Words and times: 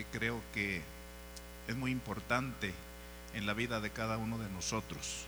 que 0.00 0.18
creo 0.18 0.40
que 0.54 0.80
es 1.68 1.76
muy 1.76 1.90
importante 1.90 2.72
en 3.34 3.46
la 3.46 3.52
vida 3.52 3.80
de 3.80 3.90
cada 3.90 4.16
uno 4.16 4.38
de 4.38 4.48
nosotros. 4.48 5.26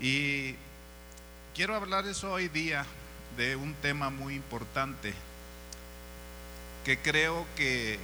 Y 0.00 0.54
quiero 1.56 1.74
hablarles 1.74 2.22
hoy 2.22 2.46
día 2.48 2.86
de 3.36 3.56
un 3.56 3.74
tema 3.74 4.10
muy 4.10 4.34
importante 4.34 5.12
que 6.84 6.98
creo 6.98 7.46
que 7.56 7.98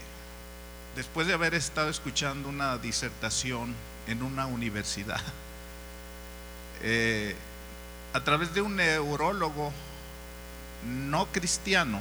después 0.97 1.29
de 1.29 1.35
haber 1.35 1.55
estado 1.55 1.89
escuchando 1.89 2.49
una 2.49 2.77
disertación 2.79 3.73
en 4.09 4.25
una 4.25 4.47
universidad, 4.47 5.23
eh, 6.83 7.37
a 8.13 8.25
través 8.25 8.53
de 8.55 8.61
un 8.61 8.75
neurólogo 8.75 9.73
no 10.85 11.27
cristiano, 11.27 12.01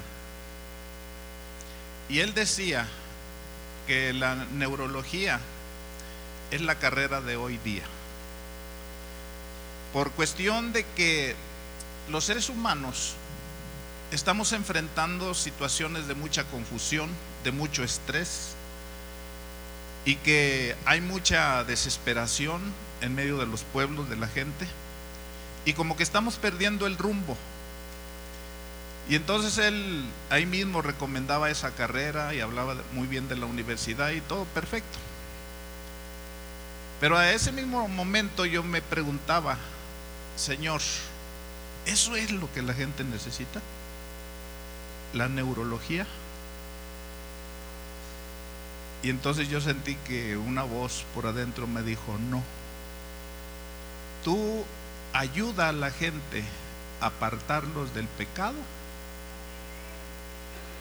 y 2.09 2.21
él 2.21 2.33
decía 2.33 2.87
que 3.89 4.13
la 4.13 4.35
neurología 4.35 5.39
es 6.51 6.61
la 6.61 6.75
carrera 6.75 7.21
de 7.21 7.37
hoy 7.37 7.57
día. 7.65 7.81
Por 9.93 10.11
cuestión 10.11 10.73
de 10.73 10.85
que 10.95 11.35
los 12.07 12.23
seres 12.23 12.49
humanos 12.49 13.15
estamos 14.11 14.53
enfrentando 14.53 15.33
situaciones 15.33 16.07
de 16.07 16.13
mucha 16.13 16.43
confusión, 16.43 17.09
de 17.43 17.51
mucho 17.51 17.83
estrés 17.83 18.51
y 20.05 20.17
que 20.17 20.75
hay 20.85 21.01
mucha 21.01 21.63
desesperación 21.63 22.61
en 23.01 23.15
medio 23.15 23.39
de 23.39 23.47
los 23.47 23.63
pueblos, 23.63 24.07
de 24.07 24.17
la 24.17 24.27
gente 24.27 24.67
y 25.65 25.73
como 25.73 25.97
que 25.97 26.03
estamos 26.03 26.35
perdiendo 26.35 26.85
el 26.85 26.95
rumbo. 26.95 27.35
Y 29.09 29.15
entonces 29.15 29.57
él 29.57 30.05
ahí 30.29 30.45
mismo 30.45 30.83
recomendaba 30.83 31.49
esa 31.49 31.71
carrera 31.71 32.35
y 32.35 32.41
hablaba 32.41 32.75
muy 32.93 33.07
bien 33.07 33.27
de 33.27 33.35
la 33.35 33.47
universidad 33.47 34.11
y 34.11 34.21
todo 34.21 34.45
perfecto. 34.45 34.99
Pero 37.01 37.17
a 37.17 37.31
ese 37.31 37.51
mismo 37.51 37.87
momento 37.87 38.45
yo 38.45 38.61
me 38.61 38.83
preguntaba, 38.83 39.57
Señor, 40.37 40.81
¿eso 41.87 42.15
es 42.15 42.29
lo 42.29 42.53
que 42.53 42.61
la 42.61 42.75
gente 42.75 43.03
necesita? 43.03 43.61
¿La 45.15 45.27
neurología? 45.27 46.05
Y 49.01 49.09
entonces 49.09 49.49
yo 49.49 49.59
sentí 49.59 49.95
que 50.07 50.37
una 50.37 50.61
voz 50.61 51.03
por 51.15 51.25
adentro 51.25 51.65
me 51.65 51.81
dijo, 51.81 52.15
no, 52.29 52.43
tú 54.23 54.63
ayuda 55.13 55.69
a 55.69 55.73
la 55.73 55.89
gente 55.89 56.43
a 57.01 57.07
apartarlos 57.07 57.95
del 57.95 58.05
pecado 58.05 58.57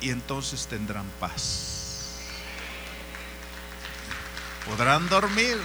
y 0.00 0.10
entonces 0.10 0.66
tendrán 0.66 1.06
paz. 1.20 2.18
Podrán 4.66 5.08
dormir. 5.08 5.58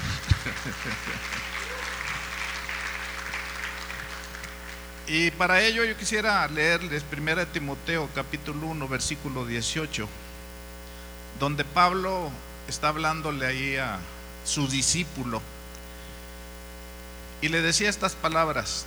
Y 5.05 5.31
para 5.31 5.61
ello 5.61 5.83
yo 5.83 5.97
quisiera 5.97 6.47
leerles 6.47 7.03
1 7.11 7.47
Timoteo 7.47 8.09
capítulo 8.15 8.67
1 8.67 8.87
versículo 8.87 9.45
18, 9.45 10.07
donde 11.39 11.65
Pablo 11.65 12.31
está 12.69 12.87
hablándole 12.87 13.45
ahí 13.45 13.75
a 13.75 13.99
su 14.45 14.69
discípulo 14.69 15.41
y 17.43 17.49
le 17.49 17.61
decía 17.61 17.89
estas 17.89 18.13
palabras, 18.15 18.85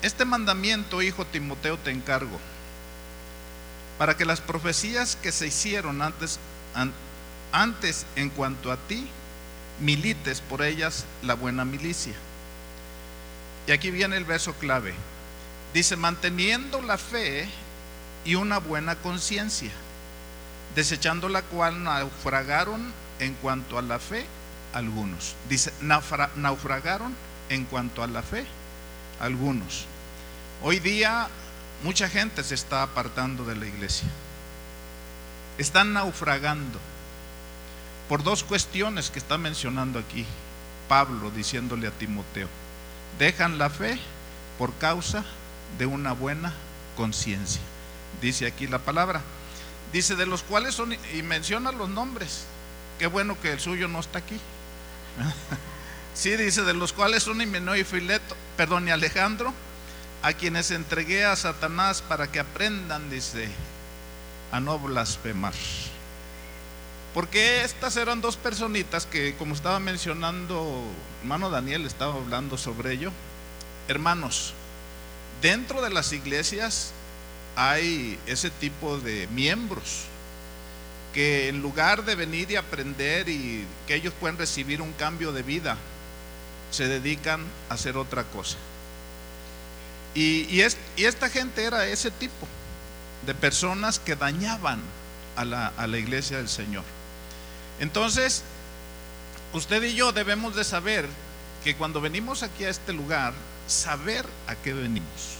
este 0.00 0.24
mandamiento, 0.24 1.02
hijo 1.02 1.26
Timoteo, 1.26 1.76
te 1.76 1.90
encargo 1.90 2.40
para 3.98 4.16
que 4.16 4.24
las 4.24 4.40
profecías 4.40 5.16
que 5.16 5.32
se 5.32 5.46
hicieron 5.46 6.02
antes, 6.02 6.38
antes 7.52 8.06
en 8.16 8.30
cuanto 8.30 8.72
a 8.72 8.76
ti, 8.76 9.08
milites 9.80 10.40
por 10.40 10.62
ellas 10.62 11.04
la 11.22 11.34
buena 11.34 11.64
milicia. 11.64 12.14
Y 13.66 13.72
aquí 13.72 13.90
viene 13.90 14.16
el 14.16 14.24
verso 14.24 14.52
clave. 14.54 14.94
Dice, 15.72 15.96
manteniendo 15.96 16.82
la 16.82 16.98
fe 16.98 17.48
y 18.24 18.34
una 18.34 18.58
buena 18.58 18.96
conciencia, 18.96 19.70
desechando 20.74 21.28
la 21.28 21.42
cual 21.42 21.82
naufragaron 21.82 22.92
en 23.18 23.34
cuanto 23.34 23.78
a 23.78 23.82
la 23.82 23.98
fe 23.98 24.26
algunos. 24.72 25.34
Dice, 25.48 25.72
naufragaron 25.80 27.14
en 27.48 27.64
cuanto 27.64 28.02
a 28.02 28.06
la 28.06 28.22
fe 28.22 28.44
algunos. 29.20 29.86
Hoy 30.62 30.78
día 30.78 31.28
Mucha 31.82 32.08
gente 32.08 32.42
se 32.42 32.54
está 32.54 32.82
apartando 32.82 33.44
de 33.44 33.56
la 33.56 33.66
iglesia. 33.66 34.08
Están 35.58 35.92
naufragando 35.92 36.78
por 38.08 38.22
dos 38.22 38.44
cuestiones 38.44 39.10
que 39.10 39.18
está 39.18 39.38
mencionando 39.38 39.98
aquí 39.98 40.26
Pablo 40.88 41.30
diciéndole 41.30 41.86
a 41.86 41.90
Timoteo. 41.90 42.48
Dejan 43.18 43.58
la 43.58 43.70
fe 43.70 43.98
por 44.58 44.74
causa 44.74 45.24
de 45.78 45.86
una 45.86 46.12
buena 46.12 46.52
conciencia. 46.96 47.60
Dice 48.20 48.46
aquí 48.46 48.66
la 48.66 48.78
palabra. 48.78 49.20
Dice 49.92 50.16
de 50.16 50.26
los 50.26 50.42
cuales 50.42 50.74
son, 50.74 50.92
y 50.92 51.22
menciona 51.22 51.72
los 51.72 51.88
nombres. 51.88 52.44
Qué 52.98 53.06
bueno 53.06 53.40
que 53.40 53.52
el 53.52 53.60
suyo 53.60 53.88
no 53.88 54.00
está 54.00 54.18
aquí. 54.18 54.38
sí, 56.14 56.36
dice 56.36 56.62
de 56.62 56.74
los 56.74 56.92
cuales 56.92 57.22
son 57.22 57.40
Himeneo 57.40 57.76
y 57.76 57.84
Fileto, 57.84 58.36
perdón, 58.56 58.88
y 58.88 58.90
Alejandro, 58.90 59.52
a 60.24 60.32
quienes 60.32 60.70
entregué 60.70 61.26
a 61.26 61.36
Satanás 61.36 62.00
para 62.00 62.32
que 62.32 62.40
aprendan, 62.40 63.10
dice, 63.10 63.46
a 64.50 64.58
no 64.58 64.78
blasfemar. 64.78 65.52
Porque 67.12 67.62
estas 67.62 67.98
eran 67.98 68.22
dos 68.22 68.38
personitas 68.38 69.04
que, 69.04 69.34
como 69.36 69.54
estaba 69.54 69.78
mencionando, 69.80 70.82
hermano 71.20 71.50
Daniel 71.50 71.84
estaba 71.84 72.14
hablando 72.14 72.56
sobre 72.56 72.92
ello. 72.92 73.12
Hermanos, 73.86 74.54
dentro 75.42 75.82
de 75.82 75.90
las 75.90 76.14
iglesias 76.14 76.92
hay 77.54 78.18
ese 78.26 78.48
tipo 78.48 78.96
de 78.96 79.26
miembros 79.26 80.04
que 81.12 81.50
en 81.50 81.60
lugar 81.60 82.06
de 82.06 82.14
venir 82.14 82.50
y 82.50 82.56
aprender 82.56 83.28
y 83.28 83.66
que 83.86 83.96
ellos 83.96 84.14
pueden 84.18 84.38
recibir 84.38 84.80
un 84.80 84.92
cambio 84.94 85.32
de 85.32 85.42
vida, 85.42 85.76
se 86.70 86.88
dedican 86.88 87.44
a 87.68 87.74
hacer 87.74 87.98
otra 87.98 88.24
cosa. 88.24 88.56
Y, 90.14 90.60
esta 90.60 91.28
gente 91.28 91.64
era 91.64 91.86
ese 91.86 92.10
tipo 92.10 92.46
de 93.26 93.34
personas 93.34 93.98
que 93.98 94.14
dañaban 94.14 94.80
a 95.36 95.44
la, 95.44 95.98
iglesia 95.98 96.36
del 96.36 96.48
Señor. 96.48 96.84
Entonces, 97.80 98.42
usted 99.52 99.82
y 99.82 99.94
yo 99.94 100.12
debemos 100.12 100.54
de 100.54 100.62
saber 100.62 101.08
que 101.64 101.74
cuando 101.74 102.00
venimos 102.00 102.42
aquí 102.42 102.64
a 102.64 102.68
este 102.68 102.92
lugar, 102.92 103.34
saber 103.66 104.24
a 104.46 104.54
qué 104.54 104.72
venimos. 104.72 105.38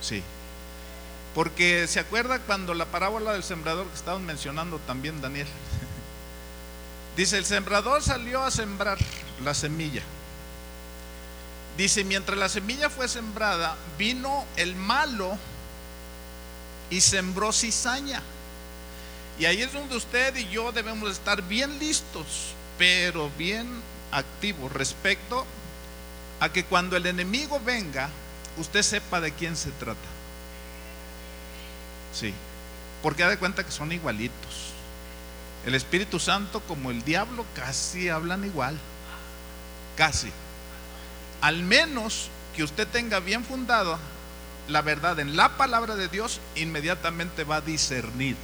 Sí. 0.00 0.22
Porque 1.34 1.88
se 1.88 1.98
acuerda 1.98 2.38
cuando 2.38 2.74
la 2.74 2.84
parábola 2.84 3.32
del 3.32 3.42
sembrador 3.42 3.88
que 3.88 3.96
estábamos 3.96 4.26
mencionando 4.26 4.78
también, 4.80 5.20
Daniel. 5.20 5.48
Dice, 7.16 7.38
el 7.38 7.44
sembrador 7.44 8.02
salió 8.02 8.44
a 8.44 8.52
sembrar 8.52 8.98
la 9.42 9.54
semilla. 9.54 10.02
Dice, 11.76 12.04
mientras 12.04 12.38
la 12.38 12.48
semilla 12.48 12.88
fue 12.88 13.08
sembrada, 13.08 13.76
vino 13.98 14.44
el 14.56 14.76
malo 14.76 15.36
y 16.88 17.00
sembró 17.00 17.52
cizaña. 17.52 18.22
Y 19.38 19.46
ahí 19.46 19.62
es 19.62 19.72
donde 19.72 19.96
usted 19.96 20.36
y 20.36 20.48
yo 20.48 20.70
debemos 20.70 21.10
estar 21.10 21.42
bien 21.42 21.80
listos, 21.80 22.54
pero 22.78 23.28
bien 23.36 23.68
activos 24.12 24.72
respecto 24.72 25.44
a 26.38 26.52
que 26.52 26.64
cuando 26.64 26.96
el 26.96 27.06
enemigo 27.06 27.60
venga, 27.64 28.08
usted 28.56 28.82
sepa 28.82 29.20
de 29.20 29.32
quién 29.32 29.56
se 29.56 29.72
trata. 29.72 29.98
Sí, 32.12 32.32
porque 33.02 33.24
ha 33.24 33.28
de 33.28 33.38
cuenta 33.38 33.64
que 33.64 33.72
son 33.72 33.90
igualitos. 33.90 34.70
El 35.66 35.74
Espíritu 35.74 36.20
Santo 36.20 36.60
como 36.60 36.92
el 36.92 37.02
diablo 37.02 37.44
casi 37.56 38.08
hablan 38.08 38.44
igual. 38.44 38.78
Casi 39.96 40.30
al 41.44 41.62
menos 41.62 42.30
que 42.56 42.64
usted 42.64 42.88
tenga 42.88 43.20
bien 43.20 43.44
fundado 43.44 43.98
la 44.66 44.80
verdad 44.80 45.20
en 45.20 45.36
la 45.36 45.58
palabra 45.58 45.94
de 45.94 46.08
Dios, 46.08 46.40
inmediatamente 46.54 47.44
va 47.44 47.56
a 47.56 47.60
discernir 47.60 48.34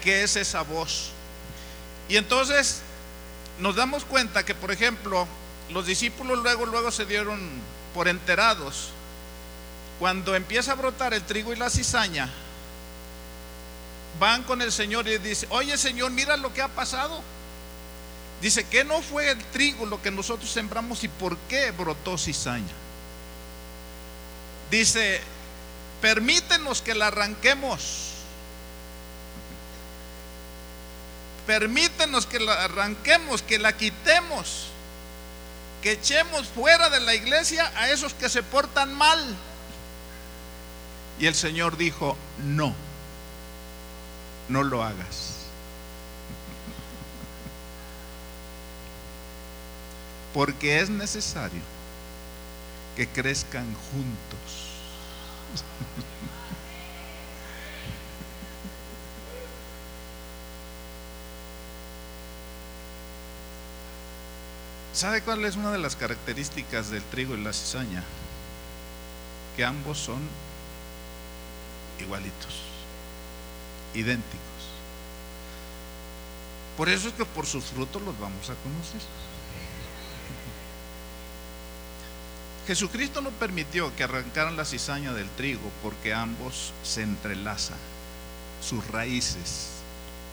qué 0.00 0.22
es 0.22 0.36
esa 0.36 0.62
voz. 0.62 1.10
Y 2.08 2.18
entonces 2.18 2.82
nos 3.58 3.74
damos 3.74 4.04
cuenta 4.04 4.44
que, 4.44 4.54
por 4.54 4.70
ejemplo, 4.70 5.26
los 5.70 5.86
discípulos 5.86 6.38
luego, 6.38 6.66
luego 6.66 6.92
se 6.92 7.04
dieron 7.04 7.40
por 7.94 8.06
enterados. 8.06 8.90
Cuando 9.98 10.36
empieza 10.36 10.70
a 10.70 10.76
brotar 10.76 11.14
el 11.14 11.22
trigo 11.24 11.52
y 11.52 11.56
la 11.56 11.68
cizaña, 11.68 12.30
van 14.20 14.44
con 14.44 14.62
el 14.62 14.70
Señor 14.70 15.08
y 15.08 15.18
dicen, 15.18 15.48
oye 15.50 15.76
Señor, 15.76 16.12
mira 16.12 16.36
lo 16.36 16.54
que 16.54 16.62
ha 16.62 16.68
pasado. 16.68 17.24
Dice 18.40 18.64
que 18.64 18.84
no 18.84 19.02
fue 19.02 19.30
el 19.30 19.44
trigo 19.46 19.84
lo 19.86 20.00
que 20.00 20.10
nosotros 20.10 20.50
sembramos 20.50 21.04
y 21.04 21.08
por 21.08 21.36
qué 21.48 21.70
brotó 21.72 22.16
cizaña. 22.16 22.72
Dice, 24.70 25.20
permítenos 26.00 26.80
que 26.80 26.94
la 26.94 27.08
arranquemos. 27.08 28.10
permítenos 31.50 32.26
que 32.26 32.38
la 32.38 32.62
arranquemos, 32.62 33.42
que 33.42 33.58
la 33.58 33.76
quitemos, 33.76 34.66
que 35.82 35.90
echemos 35.90 36.46
fuera 36.46 36.90
de 36.90 37.00
la 37.00 37.12
iglesia 37.12 37.72
a 37.74 37.90
esos 37.90 38.14
que 38.14 38.28
se 38.28 38.44
portan 38.44 38.94
mal. 38.94 39.18
Y 41.18 41.26
el 41.26 41.34
Señor 41.34 41.76
dijo, 41.76 42.16
no, 42.44 42.72
no 44.48 44.62
lo 44.62 44.84
hagas. 44.84 45.49
Porque 50.34 50.80
es 50.80 50.90
necesario 50.90 51.62
que 52.96 53.08
crezcan 53.08 53.66
juntos. 53.74 54.70
¿Sabe 64.92 65.22
cuál 65.22 65.44
es 65.44 65.56
una 65.56 65.72
de 65.72 65.78
las 65.78 65.96
características 65.96 66.90
del 66.90 67.02
trigo 67.04 67.34
y 67.34 67.42
la 67.42 67.52
cizaña? 67.52 68.04
Que 69.56 69.64
ambos 69.64 69.98
son 69.98 70.20
igualitos, 71.98 72.62
idénticos. 73.94 74.40
Por 76.76 76.88
eso 76.88 77.08
es 77.08 77.14
que 77.14 77.24
por 77.24 77.46
sus 77.46 77.64
frutos 77.64 78.02
los 78.02 78.18
vamos 78.18 78.50
a 78.50 78.54
conocer. 78.54 79.00
Jesucristo 82.70 83.20
no 83.20 83.32
permitió 83.32 83.92
que 83.96 84.04
arrancaran 84.04 84.56
la 84.56 84.64
cizaña 84.64 85.12
del 85.12 85.28
trigo 85.30 85.72
porque 85.82 86.14
ambos 86.14 86.72
se 86.84 87.02
entrelazan, 87.02 87.76
sus 88.62 88.86
raíces 88.86 89.70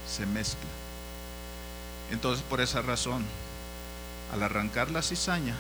se 0.08 0.24
mezclan. 0.28 0.70
Entonces 2.12 2.46
por 2.48 2.62
esa 2.62 2.84
razón, 2.84 3.26
al 4.32 4.44
arrancar 4.44 4.92
la 4.92 5.02
cizaña, 5.02 5.56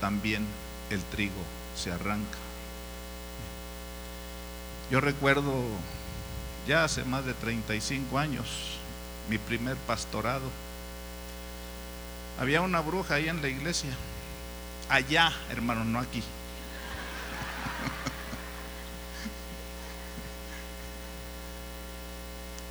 también 0.00 0.44
el 0.90 1.00
trigo 1.00 1.44
se 1.76 1.92
arranca. 1.92 2.38
Yo 4.90 5.00
recuerdo 5.00 5.62
ya 6.66 6.82
hace 6.82 7.04
más 7.04 7.24
de 7.24 7.34
35 7.34 8.18
años 8.18 8.78
mi 9.28 9.38
primer 9.38 9.76
pastorado. 9.76 10.50
Había 12.40 12.62
una 12.62 12.80
bruja 12.80 13.14
ahí 13.14 13.28
en 13.28 13.40
la 13.40 13.48
iglesia. 13.48 13.92
Allá, 14.90 15.32
hermano, 15.48 15.84
no 15.84 16.00
aquí. 16.00 16.20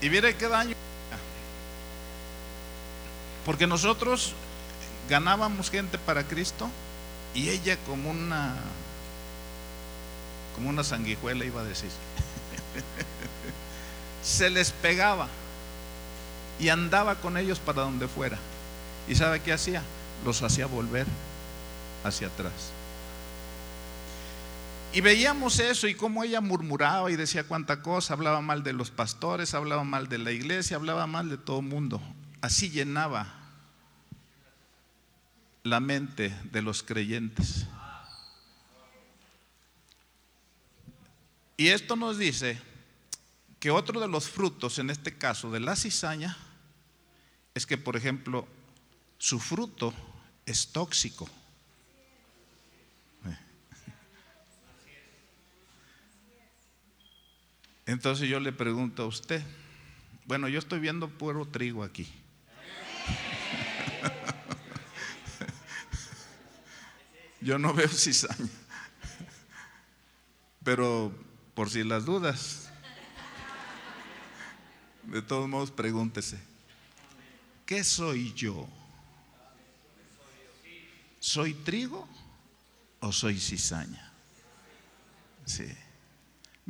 y 0.02 0.10
mire 0.10 0.36
qué 0.36 0.50
daño. 0.50 0.76
Porque 3.46 3.68
nosotros 3.68 4.34
ganábamos 5.10 5.72
gente 5.72 5.98
para 5.98 6.26
Cristo 6.26 6.70
y 7.34 7.50
ella 7.50 7.78
como 7.88 8.10
una 8.10 8.54
como 10.56 10.70
una 10.70 10.84
sanguijuela 10.84 11.46
iba 11.46 11.62
a 11.62 11.64
decir. 11.64 11.90
Se 14.24 14.50
les 14.50 14.72
pegaba 14.72 15.30
y 16.60 16.68
andaba 16.68 17.16
con 17.16 17.38
ellos 17.38 17.60
para 17.60 17.84
donde 17.84 18.10
fuera. 18.10 18.38
¿Y 19.08 19.16
sabe 19.16 19.40
qué 19.40 19.54
hacía? 19.54 19.84
Los 20.26 20.42
hacía 20.42 20.66
volver 20.66 21.08
hacia 22.04 22.28
atrás. 22.28 22.72
Y 24.92 25.02
veíamos 25.02 25.60
eso 25.60 25.88
y 25.88 25.94
cómo 25.94 26.24
ella 26.24 26.42
murmuraba 26.42 27.12
y 27.12 27.16
decía 27.16 27.44
cuánta 27.44 27.84
cosa, 27.84 28.14
hablaba 28.14 28.42
mal 28.42 28.64
de 28.64 28.74
los 28.74 28.90
pastores, 28.90 29.54
hablaba 29.54 29.84
mal 29.84 30.10
de 30.10 30.18
la 30.18 30.32
iglesia, 30.32 30.78
hablaba 30.78 31.06
mal 31.06 31.30
de 31.30 31.38
todo 31.38 31.60
el 31.60 31.68
mundo. 31.68 32.02
Así 32.42 32.72
llenaba 32.72 33.36
la 35.64 35.80
mente 35.80 36.36
de 36.52 36.62
los 36.64 36.82
creyentes. 36.82 37.68
Y 41.56 41.68
esto 41.68 41.96
nos 41.96 42.18
dice 42.18 42.60
que 43.60 43.70
otro 43.70 44.00
de 44.00 44.08
los 44.08 44.30
frutos, 44.30 44.80
en 44.80 44.90
este 44.90 45.18
caso 45.18 45.52
de 45.52 45.60
la 45.60 45.76
cizaña, 45.76 46.38
es 47.54 47.66
que, 47.66 47.78
por 47.78 47.96
ejemplo, 47.96 48.48
su 49.18 49.40
fruto 49.40 49.94
es 50.46 50.70
tóxico. 50.70 51.30
Entonces 57.90 58.30
yo 58.30 58.40
le 58.40 58.52
pregunto 58.52 59.02
a 59.02 59.08
usted, 59.08 59.42
bueno, 60.26 60.48
yo 60.48 60.60
estoy 60.60 60.80
viendo 60.80 61.10
puro 61.10 61.48
trigo 61.48 61.84
aquí. 61.84 62.08
Yo 67.42 67.58
no 67.58 67.74
veo 67.74 67.88
cizaña. 67.88 68.50
Pero 70.64 71.12
por 71.56 71.72
si 71.72 71.84
las 71.84 72.06
dudas, 72.06 72.70
de 75.04 75.24
todos 75.24 75.50
modos 75.50 75.72
pregúntese, 75.72 76.38
¿qué 77.66 77.84
soy 77.84 78.34
yo? 78.34 78.70
¿Soy 81.20 81.56
trigo 81.56 82.08
o 83.00 83.12
soy 83.12 83.40
cizaña? 83.40 84.14
Sí. 85.46 85.66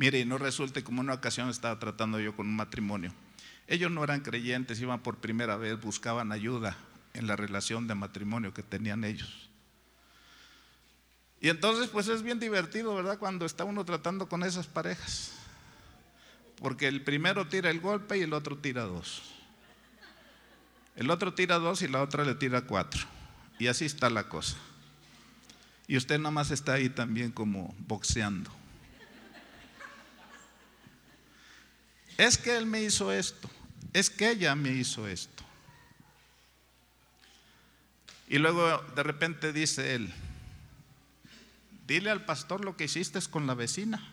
Mire, 0.00 0.24
no 0.24 0.38
resulte 0.38 0.82
como 0.82 1.02
una 1.02 1.12
ocasión 1.12 1.50
estaba 1.50 1.78
tratando 1.78 2.18
yo 2.18 2.34
con 2.34 2.48
un 2.48 2.56
matrimonio. 2.56 3.12
Ellos 3.66 3.90
no 3.90 4.02
eran 4.02 4.22
creyentes, 4.22 4.80
iban 4.80 5.02
por 5.02 5.18
primera 5.18 5.56
vez, 5.56 5.78
buscaban 5.78 6.32
ayuda 6.32 6.74
en 7.12 7.26
la 7.26 7.36
relación 7.36 7.86
de 7.86 7.94
matrimonio 7.94 8.54
que 8.54 8.62
tenían 8.62 9.04
ellos. 9.04 9.50
Y 11.42 11.50
entonces 11.50 11.88
pues 11.88 12.08
es 12.08 12.22
bien 12.22 12.40
divertido, 12.40 12.94
¿verdad? 12.94 13.18
Cuando 13.18 13.44
está 13.44 13.64
uno 13.64 13.84
tratando 13.84 14.26
con 14.26 14.42
esas 14.42 14.66
parejas. 14.66 15.32
Porque 16.56 16.88
el 16.88 17.04
primero 17.04 17.46
tira 17.48 17.68
el 17.68 17.80
golpe 17.80 18.16
y 18.16 18.22
el 18.22 18.32
otro 18.32 18.56
tira 18.56 18.84
dos. 18.84 19.20
El 20.96 21.10
otro 21.10 21.34
tira 21.34 21.58
dos 21.58 21.82
y 21.82 21.88
la 21.88 22.00
otra 22.00 22.24
le 22.24 22.34
tira 22.36 22.62
cuatro. 22.62 23.02
Y 23.58 23.66
así 23.66 23.84
está 23.84 24.08
la 24.08 24.30
cosa. 24.30 24.56
Y 25.86 25.98
usted 25.98 26.16
nada 26.16 26.30
más 26.30 26.50
está 26.52 26.72
ahí 26.72 26.88
también 26.88 27.32
como 27.32 27.74
boxeando. 27.80 28.59
Es 32.20 32.36
que 32.36 32.54
él 32.54 32.66
me 32.66 32.82
hizo 32.82 33.10
esto. 33.10 33.48
Es 33.94 34.10
que 34.10 34.28
ella 34.28 34.54
me 34.54 34.70
hizo 34.70 35.08
esto. 35.08 35.42
Y 38.28 38.36
luego 38.36 38.76
de 38.94 39.02
repente 39.02 39.54
dice 39.54 39.94
él, 39.94 40.12
dile 41.86 42.10
al 42.10 42.26
pastor 42.26 42.62
lo 42.62 42.76
que 42.76 42.84
hiciste 42.84 43.18
con 43.30 43.46
la 43.46 43.54
vecina. 43.54 44.06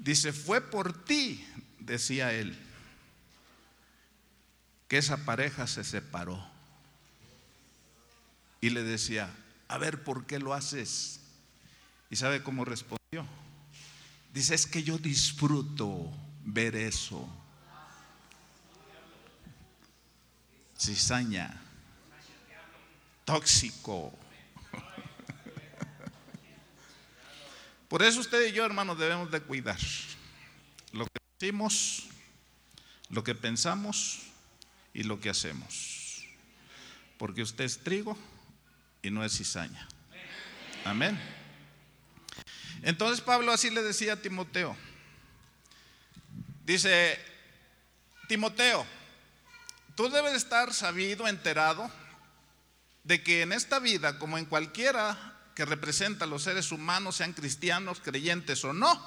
Dice, 0.00 0.34
fue 0.34 0.60
por 0.60 0.92
ti, 1.06 1.42
decía 1.78 2.34
él, 2.34 2.58
que 4.86 4.98
esa 4.98 5.24
pareja 5.24 5.66
se 5.66 5.82
separó. 5.82 6.46
Y 8.60 8.68
le 8.68 8.82
decía, 8.82 9.34
a 9.66 9.78
ver, 9.78 10.04
¿por 10.04 10.26
qué 10.26 10.38
lo 10.38 10.52
haces? 10.52 11.20
¿Y 12.10 12.16
sabe 12.16 12.42
cómo 12.42 12.66
respondió? 12.66 13.26
Dice, 14.32 14.54
es 14.54 14.66
que 14.66 14.82
yo 14.82 14.98
disfruto 14.98 16.10
ver 16.44 16.76
eso. 16.76 17.28
Cizaña, 20.78 21.60
tóxico. 23.24 24.16
Por 27.88 28.02
eso 28.02 28.20
usted 28.20 28.46
y 28.46 28.52
yo, 28.52 28.64
hermanos, 28.64 28.98
debemos 28.98 29.30
de 29.30 29.40
cuidar 29.40 29.78
lo 30.92 31.06
que 31.06 31.18
decimos, 31.38 32.06
lo 33.08 33.24
que 33.24 33.34
pensamos 33.34 34.20
y 34.92 35.02
lo 35.02 35.20
que 35.20 35.30
hacemos. 35.30 36.24
Porque 37.16 37.42
usted 37.42 37.64
es 37.64 37.82
trigo 37.82 38.16
y 39.02 39.10
no 39.10 39.24
es 39.24 39.36
cizaña. 39.36 39.88
Amén. 40.84 41.18
Entonces 42.88 43.20
Pablo 43.20 43.52
así 43.52 43.68
le 43.68 43.82
decía 43.82 44.14
a 44.14 44.16
Timoteo. 44.16 44.74
Dice, 46.64 47.22
Timoteo, 48.28 48.86
tú 49.94 50.08
debes 50.08 50.32
estar 50.32 50.72
sabido, 50.72 51.28
enterado, 51.28 51.90
de 53.04 53.22
que 53.22 53.42
en 53.42 53.52
esta 53.52 53.78
vida, 53.78 54.18
como 54.18 54.38
en 54.38 54.46
cualquiera 54.46 55.36
que 55.54 55.66
representa 55.66 56.24
a 56.24 56.28
los 56.28 56.44
seres 56.44 56.72
humanos, 56.72 57.16
sean 57.16 57.34
cristianos, 57.34 58.00
creyentes 58.00 58.64
o 58.64 58.72
no, 58.72 58.98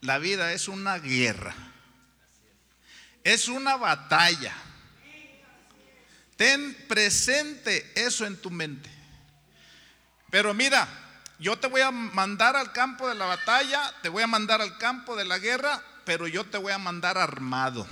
la 0.00 0.16
vida 0.16 0.54
es 0.54 0.68
una 0.68 0.98
guerra. 0.98 1.54
Es 3.24 3.46
una 3.46 3.76
batalla. 3.76 4.54
Ten 6.38 6.74
presente 6.88 7.92
eso 7.94 8.24
en 8.24 8.38
tu 8.38 8.50
mente. 8.50 8.88
Pero 10.30 10.54
mira, 10.54 10.88
yo 11.42 11.58
te 11.58 11.66
voy 11.66 11.80
a 11.80 11.90
mandar 11.90 12.54
al 12.54 12.72
campo 12.72 13.08
de 13.08 13.16
la 13.16 13.26
batalla, 13.26 13.92
te 14.00 14.08
voy 14.08 14.22
a 14.22 14.28
mandar 14.28 14.62
al 14.62 14.78
campo 14.78 15.16
de 15.16 15.24
la 15.24 15.38
guerra, 15.38 15.82
pero 16.04 16.28
yo 16.28 16.44
te 16.44 16.56
voy 16.56 16.72
a 16.72 16.78
mandar 16.78 17.18
armado. 17.18 17.84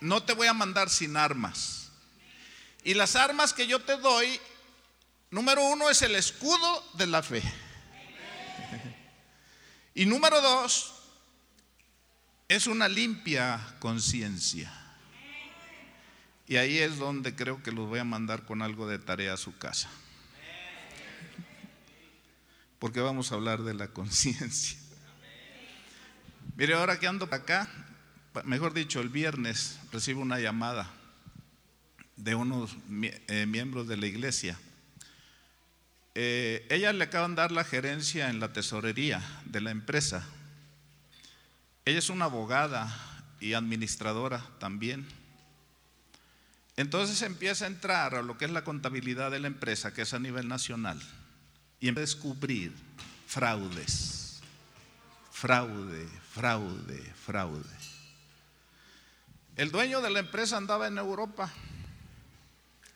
No 0.00 0.22
te 0.22 0.34
voy 0.34 0.46
a 0.46 0.52
mandar 0.52 0.88
sin 0.88 1.16
armas. 1.16 1.90
Y 2.84 2.94
las 2.94 3.16
armas 3.16 3.52
que 3.52 3.66
yo 3.66 3.80
te 3.80 3.96
doy, 3.96 4.40
número 5.30 5.64
uno 5.64 5.90
es 5.90 6.02
el 6.02 6.14
escudo 6.14 6.84
de 6.94 7.08
la 7.08 7.24
fe. 7.24 7.42
Y 9.94 10.06
número 10.06 10.40
dos, 10.40 10.94
es 12.46 12.68
una 12.68 12.86
limpia 12.86 13.60
conciencia. 13.80 14.72
Y 16.46 16.56
ahí 16.56 16.78
es 16.78 16.98
donde 16.98 17.34
creo 17.34 17.64
que 17.64 17.72
los 17.72 17.88
voy 17.88 17.98
a 17.98 18.04
mandar 18.04 18.44
con 18.44 18.62
algo 18.62 18.86
de 18.86 19.00
tarea 19.00 19.32
a 19.32 19.38
su 19.38 19.58
casa. 19.58 19.88
Porque 22.84 23.00
vamos 23.00 23.32
a 23.32 23.36
hablar 23.36 23.62
de 23.62 23.72
la 23.72 23.88
conciencia. 23.88 24.78
Mire, 26.54 26.74
ahora 26.74 27.00
que 27.00 27.06
ando 27.06 27.26
acá, 27.32 27.66
mejor 28.44 28.74
dicho, 28.74 29.00
el 29.00 29.08
viernes 29.08 29.78
recibo 29.90 30.20
una 30.20 30.38
llamada 30.38 30.90
de 32.16 32.34
unos 32.34 32.76
eh, 33.28 33.46
miembros 33.46 33.88
de 33.88 33.96
la 33.96 34.06
iglesia. 34.06 34.58
Eh, 36.14 36.66
ella 36.68 36.92
le 36.92 37.04
acaban 37.04 37.34
de 37.34 37.40
dar 37.40 37.52
la 37.52 37.64
gerencia 37.64 38.28
en 38.28 38.38
la 38.38 38.52
tesorería 38.52 39.22
de 39.46 39.62
la 39.62 39.70
empresa. 39.70 40.22
Ella 41.86 42.00
es 42.00 42.10
una 42.10 42.26
abogada 42.26 42.94
y 43.40 43.54
administradora 43.54 44.44
también. 44.58 45.06
Entonces 46.76 47.22
empieza 47.22 47.64
a 47.64 47.68
entrar 47.68 48.14
a 48.14 48.20
lo 48.20 48.36
que 48.36 48.44
es 48.44 48.50
la 48.50 48.62
contabilidad 48.62 49.30
de 49.30 49.40
la 49.40 49.46
empresa, 49.46 49.94
que 49.94 50.02
es 50.02 50.12
a 50.12 50.18
nivel 50.18 50.48
nacional, 50.48 51.00
y 51.84 51.88
empieza 51.88 52.12
a 52.12 52.16
descubrir 52.16 52.72
fraudes, 53.26 54.40
fraude, 55.30 56.08
fraude, 56.32 57.12
fraude. 57.26 57.76
El 59.54 59.70
dueño 59.70 60.00
de 60.00 60.08
la 60.08 60.20
empresa 60.20 60.56
andaba 60.56 60.86
en 60.86 60.96
Europa 60.96 61.52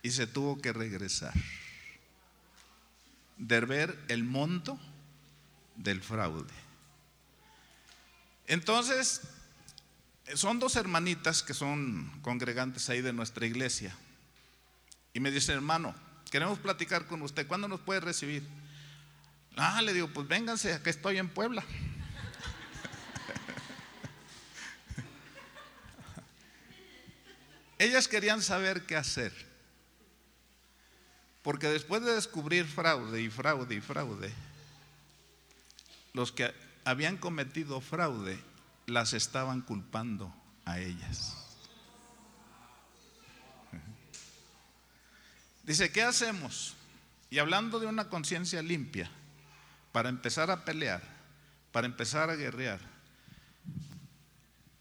y 0.01 0.09
se 0.09 0.25
tuvo 0.25 0.59
que 0.59 0.73
regresar 0.73 1.35
de 3.37 3.59
ver 3.59 3.95
el 4.07 4.23
monto 4.23 4.79
del 5.75 6.01
fraude. 6.01 6.51
Entonces, 8.47 9.21
son 10.33 10.57
dos 10.57 10.75
hermanitas 10.75 11.43
que 11.43 11.53
son 11.53 12.09
congregantes 12.23 12.89
ahí 12.89 13.01
de 13.01 13.13
nuestra 13.13 13.45
iglesia. 13.45 13.95
Y 15.13 15.19
me 15.19 15.29
dicen, 15.29 15.53
hermano, 15.53 15.93
queremos 16.31 16.57
platicar 16.57 17.05
con 17.05 17.21
usted. 17.21 17.45
¿Cuándo 17.45 17.67
nos 17.67 17.81
puede 17.81 17.99
recibir? 17.99 18.41
Ah, 19.61 19.81
le 19.81 19.93
digo, 19.93 20.07
pues 20.07 20.25
vénganse, 20.25 20.73
acá 20.73 20.89
estoy 20.89 21.17
en 21.17 21.27
Puebla. 21.27 21.65
Ellas 27.77 28.07
querían 28.07 28.41
saber 28.41 28.85
qué 28.85 28.95
hacer. 28.95 29.33
Porque 31.41 31.67
después 31.67 32.01
de 32.03 32.13
descubrir 32.13 32.65
fraude 32.65 33.21
y 33.21 33.29
fraude 33.29 33.75
y 33.75 33.81
fraude, 33.81 34.33
los 36.13 36.31
que 36.31 36.53
habían 36.85 37.17
cometido 37.17 37.81
fraude 37.81 38.41
las 38.85 39.11
estaban 39.11 39.59
culpando 39.59 40.33
a 40.63 40.79
ellas. 40.79 41.35
Dice, 45.63 45.91
¿qué 45.91 46.03
hacemos? 46.03 46.75
Y 47.29 47.39
hablando 47.39 47.81
de 47.81 47.87
una 47.87 48.07
conciencia 48.07 48.61
limpia, 48.61 49.11
para 49.91 50.09
empezar 50.09 50.51
a 50.51 50.65
pelear, 50.65 51.01
para 51.71 51.87
empezar 51.87 52.29
a 52.29 52.35
guerrear, 52.35 52.79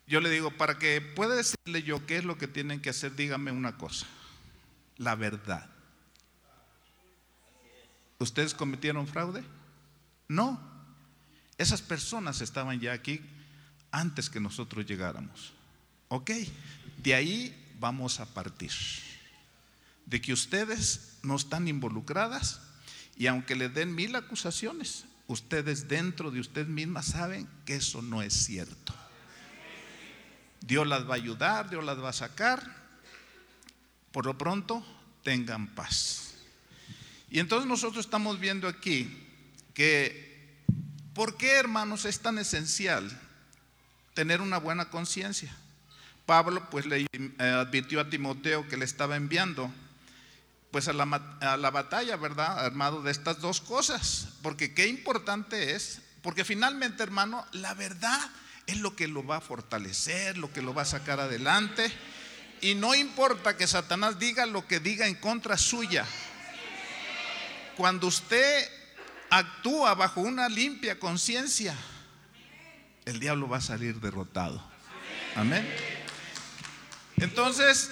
yo 0.08 0.20
le 0.20 0.30
digo, 0.30 0.50
para 0.50 0.78
que 0.78 1.02
pueda 1.02 1.34
decirle 1.34 1.82
yo 1.82 2.06
qué 2.06 2.16
es 2.16 2.24
lo 2.24 2.38
que 2.38 2.48
tienen 2.48 2.80
que 2.80 2.88
hacer, 2.90 3.14
dígame 3.14 3.52
una 3.52 3.76
cosa, 3.76 4.06
la 4.96 5.14
verdad. 5.14 5.68
¿Ustedes 8.18 8.54
cometieron 8.54 9.06
fraude? 9.06 9.44
No. 10.26 10.60
Esas 11.58 11.82
personas 11.82 12.40
estaban 12.40 12.80
ya 12.80 12.92
aquí 12.92 13.20
antes 13.90 14.30
que 14.30 14.40
nosotros 14.40 14.86
llegáramos. 14.86 15.52
¿Ok? 16.08 16.30
De 16.96 17.14
ahí 17.14 17.74
vamos 17.78 18.18
a 18.18 18.26
partir. 18.32 18.72
De 20.06 20.22
que 20.22 20.32
ustedes 20.32 21.18
no 21.22 21.36
están 21.36 21.68
involucradas 21.68 22.62
y 23.18 23.26
aunque 23.26 23.56
le 23.56 23.68
den 23.68 23.94
mil 23.94 24.14
acusaciones, 24.16 25.04
ustedes 25.26 25.88
dentro 25.88 26.30
de 26.30 26.40
ustedes 26.40 26.68
mismas 26.68 27.06
saben 27.06 27.48
que 27.66 27.76
eso 27.76 28.00
no 28.00 28.22
es 28.22 28.32
cierto. 28.32 28.94
Dios 30.60 30.87
las 30.87 31.08
va 31.08 31.14
a 31.14 31.16
ayudar, 31.16 31.68
Dios 31.68 31.84
las 31.84 32.02
va 32.02 32.10
a 32.10 32.14
sacar. 32.14 32.62
Por 34.12 34.25
lo 34.25 34.38
pronto, 34.38 34.84
tengan 35.22 35.66
paz. 35.75 36.34
Y 37.30 37.40
entonces 37.40 37.68
nosotros 37.68 38.04
estamos 38.04 38.40
viendo 38.40 38.68
aquí 38.68 39.26
que, 39.75 40.56
¿por 41.12 41.37
qué 41.37 41.52
hermanos 41.56 42.04
es 42.04 42.20
tan 42.20 42.38
esencial 42.38 43.10
tener 44.18 44.40
una 44.40 44.58
buena 44.58 44.90
conciencia. 44.90 45.54
Pablo 46.26 46.68
pues 46.70 46.87
le 46.87 47.06
advirtió 47.38 48.00
a 48.00 48.10
Timoteo 48.10 48.66
que 48.66 48.76
le 48.76 48.84
estaba 48.84 49.14
enviando 49.14 49.72
pues 50.70 50.88
a 50.88 50.92
la, 50.92 51.04
a 51.40 51.56
la, 51.56 51.70
batalla, 51.70 52.16
¿verdad? 52.16 52.64
Armado 52.64 53.02
de 53.02 53.10
estas 53.10 53.40
dos 53.40 53.60
cosas, 53.60 54.28
porque 54.42 54.75
qué 54.75 54.87
importante 54.87 55.75
es, 55.75 56.02
porque 56.22 56.44
finalmente 56.44 57.02
hermano, 57.02 57.46
la 57.52 57.75
verdad 57.75 58.20
es 58.66 58.78
lo 58.78 58.94
que 58.94 59.08
lo 59.08 59.25
va 59.25 59.37
a 59.37 59.40
fortalecer, 59.40 60.37
lo 60.37 60.52
que 60.52 60.60
lo 60.60 60.75
va 60.75 60.82
a 60.82 60.87
sacar 60.87 61.20
adelante, 61.20 61.90
y 62.60 62.75
no 62.75 62.94
importa 62.94 63.56
que 63.56 63.66
Satanás 63.66 64.18
diga 64.18 64.44
lo 64.46 64.66
que 64.66 64.80
diga 64.80 65.06
en 65.06 65.14
contra 65.14 65.56
suya, 65.56 66.04
cuando 67.76 68.08
usted 68.08 68.68
actúa 69.30 69.94
bajo 69.94 70.20
una 70.20 70.48
limpia 70.48 70.98
conciencia, 70.98 71.75
el 73.04 73.20
diablo 73.20 73.48
va 73.48 73.58
a 73.58 73.62
salir 73.62 74.00
derrotado. 74.00 74.62
Amén. 75.34 75.66
Entonces, 77.16 77.90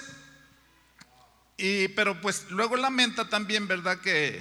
y, 1.57 1.87
pero 1.89 2.21
pues 2.21 2.45
luego 2.49 2.77
lamenta 2.77 3.29
también, 3.29 3.67
¿verdad? 3.67 3.99
Que 3.99 4.39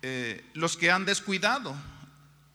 eh, 0.00 0.44
los 0.54 0.76
que 0.76 0.90
han 0.90 1.04
descuidado 1.04 1.76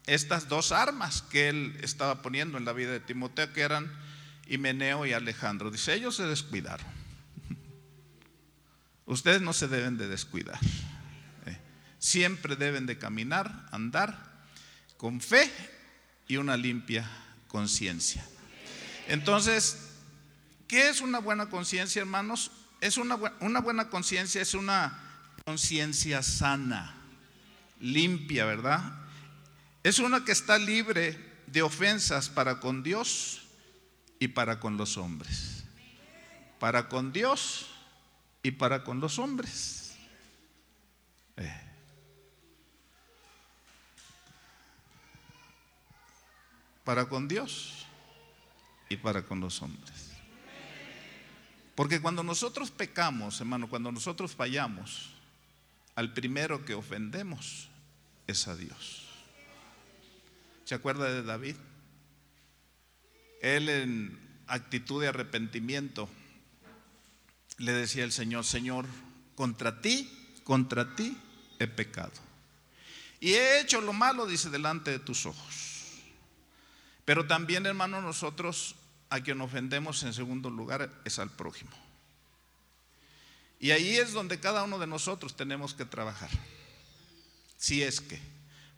estas 0.08 0.50
dos 0.50 0.72
armas 0.72 1.22
que 1.22 1.50
él 1.50 1.78
estaba 1.82 2.22
poniendo 2.22 2.58
en 2.58 2.66
la 2.66 2.74
vida 2.74 2.92
de 2.92 3.00
Timoteo, 3.00 3.54
que 3.54 3.62
eran 3.62 3.92
Himeneo 4.48 5.06
y 5.06 5.14
Alejandro. 5.14 5.72
Dice, 5.72 5.94
ellos 5.94 6.16
se 6.16 6.26
descuidaron. 6.26 6.86
Ustedes 9.06 9.42
no 9.42 9.54
se 9.54 9.68
deben 9.68 9.98
de 9.98 10.08
descuidar. 10.08 10.60
Eh, 11.46 11.58
siempre 12.00 12.56
deben 12.56 12.86
de 12.86 12.98
caminar, 12.98 13.68
andar 13.72 14.46
con 14.98 15.22
fe 15.22 15.52
y 16.28 16.38
una 16.38 16.58
limpia 16.58 17.10
conciencia. 17.48 18.26
Entonces, 19.08 19.90
¿qué 20.68 20.90
es 20.90 21.02
una 21.02 21.20
buena 21.20 21.50
conciencia, 21.50 22.02
hermanos? 22.02 22.52
Es 22.84 22.98
una, 22.98 23.16
una 23.40 23.62
buena 23.62 23.90
conciencia, 23.90 24.42
es 24.42 24.54
una 24.54 25.00
conciencia 25.46 26.22
sana, 26.22 26.94
limpia, 27.80 28.44
¿verdad? 28.44 28.82
Es 29.84 30.00
una 30.00 30.26
que 30.26 30.34
está 30.34 30.58
libre 30.58 31.18
de 31.48 31.62
ofensas 31.62 32.28
para 32.28 32.60
con 32.60 32.84
Dios 32.84 33.48
y 34.20 34.28
para 34.28 34.60
con 34.60 34.76
los 34.76 34.98
hombres. 34.98 35.64
Para 36.60 36.90
con 36.90 37.14
Dios 37.14 37.68
y 38.42 38.52
para 38.52 38.84
con 38.84 39.00
los 39.00 39.18
hombres. 39.18 39.96
Eh. 41.38 41.62
para 46.84 47.06
con 47.06 47.30
Dios 47.30 47.86
y 48.90 48.98
para 48.98 49.24
con 49.24 49.40
los 49.40 49.62
hombres. 49.62 50.13
Porque 51.76 52.02
cuando 52.02 52.24
nosotros 52.24 52.72
pecamos, 52.72 53.40
hermano, 53.40 53.68
cuando 53.68 53.92
nosotros 53.92 54.36
fallamos, 54.36 55.10
al 55.96 56.14
primero 56.14 56.66
que 56.66 56.74
ofendemos 56.74 57.68
es 58.28 58.48
a 58.48 58.56
Dios. 58.56 59.08
¿Se 60.66 60.76
acuerda 60.76 61.12
de 61.12 61.24
David? 61.24 61.56
Él 63.42 63.70
en 63.70 64.20
actitud 64.48 65.02
de 65.02 65.10
arrepentimiento 65.10 66.08
le 67.58 67.74
decía 67.74 68.04
al 68.04 68.12
Señor, 68.12 68.46
Señor, 68.46 68.86
contra 69.36 69.82
ti, 69.82 70.10
contra 70.44 70.96
ti 70.96 71.18
he 71.60 71.68
pecado. 71.68 72.14
Y 73.20 73.34
he 73.34 73.60
hecho 73.62 73.82
lo 73.82 73.94
malo, 73.94 74.26
dice, 74.26 74.50
delante 74.50 74.92
de 74.92 75.00
tus 75.00 75.26
ojos. 75.26 75.74
Pero 77.06 77.28
también, 77.28 77.66
hermano, 77.66 78.02
nosotros 78.02 78.76
a 79.14 79.22
quien 79.22 79.40
ofendemos 79.42 80.02
en 80.02 80.12
segundo 80.12 80.50
lugar 80.50 80.90
es 81.06 81.20
al 81.20 81.30
prójimo. 81.30 81.70
Y 83.60 83.70
ahí 83.70 83.96
es 83.96 84.12
donde 84.12 84.40
cada 84.40 84.64
uno 84.64 84.80
de 84.80 84.88
nosotros 84.88 85.36
tenemos 85.36 85.76
que 85.76 85.86
trabajar. 85.86 86.32
Si 87.56 87.84
es 87.84 88.02
que, 88.02 88.20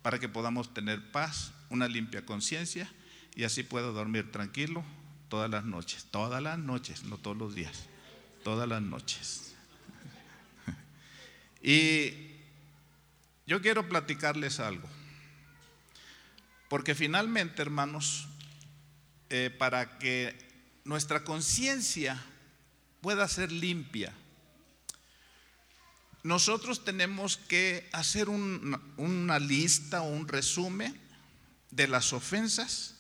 para 0.01 0.19
que 0.19 0.27
podamos 0.27 0.73
tener 0.73 1.09
paz, 1.13 1.53
una 1.69 1.87
limpia 1.87 2.25
conciencia 2.25 2.91
Y 3.33 3.45
así 3.45 3.63
puedo 3.63 3.93
dormir 3.93 4.29
tranquilo 4.29 4.83
todas 5.29 5.49
las 5.49 5.63
noches, 5.63 6.05
todas 6.11 6.43
las 6.43 6.59
noches, 6.59 7.03
no 7.03 7.17
todos 7.17 7.37
los 7.37 7.55
días, 7.55 7.85
todas 8.43 8.67
las 8.67 8.81
noches. 8.81 9.55
Y 11.63 12.35
yo 13.47 13.61
quiero 13.61 13.87
platicarles 13.87 14.59
algo, 14.59 14.87
porque 16.67 16.93
finalmente, 16.93 17.61
hermanos, 17.61 18.27
eh, 19.37 19.49
para 19.49 19.97
que 19.99 20.33
nuestra 20.85 21.25
conciencia 21.25 22.23
pueda 23.01 23.27
ser 23.27 23.51
limpia, 23.51 24.13
nosotros 26.23 26.85
tenemos 26.85 27.35
que 27.35 27.89
hacer 27.91 28.29
una 28.29 29.39
lista 29.39 30.03
o 30.03 30.07
un 30.07 30.29
resumen 30.29 30.97
de 31.69 31.89
las 31.89 32.13
ofensas 32.13 32.95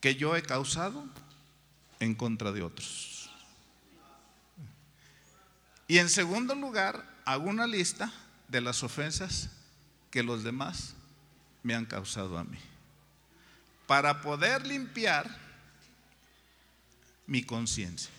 que 0.00 0.16
yo 0.16 0.34
he 0.34 0.42
causado 0.42 1.06
en 2.00 2.16
contra 2.16 2.50
de 2.50 2.62
otros. 2.62 3.30
Y 5.86 5.98
en 5.98 6.08
segundo 6.08 6.56
lugar, 6.56 7.08
hago 7.24 7.48
una 7.48 7.68
lista 7.68 8.12
de 8.48 8.62
las 8.62 8.82
ofensas 8.82 9.50
que 10.10 10.24
los 10.24 10.42
demás 10.42 10.94
me 11.62 11.76
han 11.76 11.86
causado 11.86 12.36
a 12.36 12.42
mí. 12.42 12.58
Para 13.86 14.22
poder 14.22 14.66
limpiar 14.66 15.47
mi 17.28 17.44
conciencia. 17.44 18.10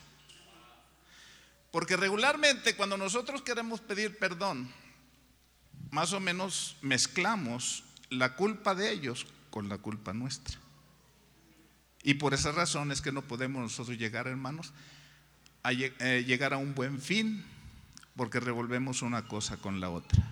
Porque 1.72 1.98
regularmente 1.98 2.76
cuando 2.78 2.98
nosotros 2.98 3.42
queremos 3.42 3.82
pedir 3.82 4.18
perdón, 4.18 4.72
más 5.92 6.14
o 6.14 6.20
menos 6.20 6.78
mezclamos 6.82 7.84
la 8.10 8.36
culpa 8.36 8.74
de 8.74 8.92
ellos 8.92 9.28
con 9.50 9.68
la 9.68 9.78
culpa 9.78 10.14
nuestra. 10.14 10.58
Y 12.04 12.14
por 12.14 12.34
esa 12.34 12.52
razón 12.52 12.92
es 12.92 13.02
que 13.02 13.12
no 13.12 13.24
podemos 13.24 13.62
nosotros 13.62 13.98
llegar, 13.98 14.28
hermanos, 14.28 14.72
a 15.64 15.74
eh, 15.74 16.24
llegar 16.26 16.54
a 16.54 16.58
un 16.58 16.74
buen 16.74 17.02
fin, 17.02 17.44
porque 18.16 18.40
revolvemos 18.40 19.02
una 19.02 19.28
cosa 19.28 19.58
con 19.58 19.80
la 19.80 19.90
otra. 19.90 20.24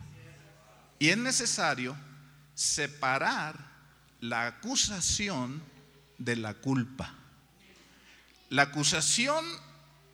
Y 0.99 1.09
es 1.09 1.17
necesario 1.17 1.95
separar 2.55 3.67
la 4.21 4.47
acusación 4.47 5.61
de 6.17 6.35
la 6.35 6.53
culpa. 6.55 7.13
La 8.49 8.63
acusación 8.63 9.45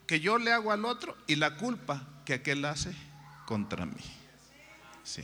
que 0.07 0.19
yo 0.19 0.37
le 0.37 0.51
hago 0.51 0.71
al 0.71 0.85
otro 0.85 1.17
y 1.27 1.35
la 1.35 1.55
culpa 1.55 2.07
que 2.25 2.33
aquel 2.33 2.65
hace 2.65 2.93
contra 3.45 3.85
mí. 3.85 4.01
Sí. 5.03 5.23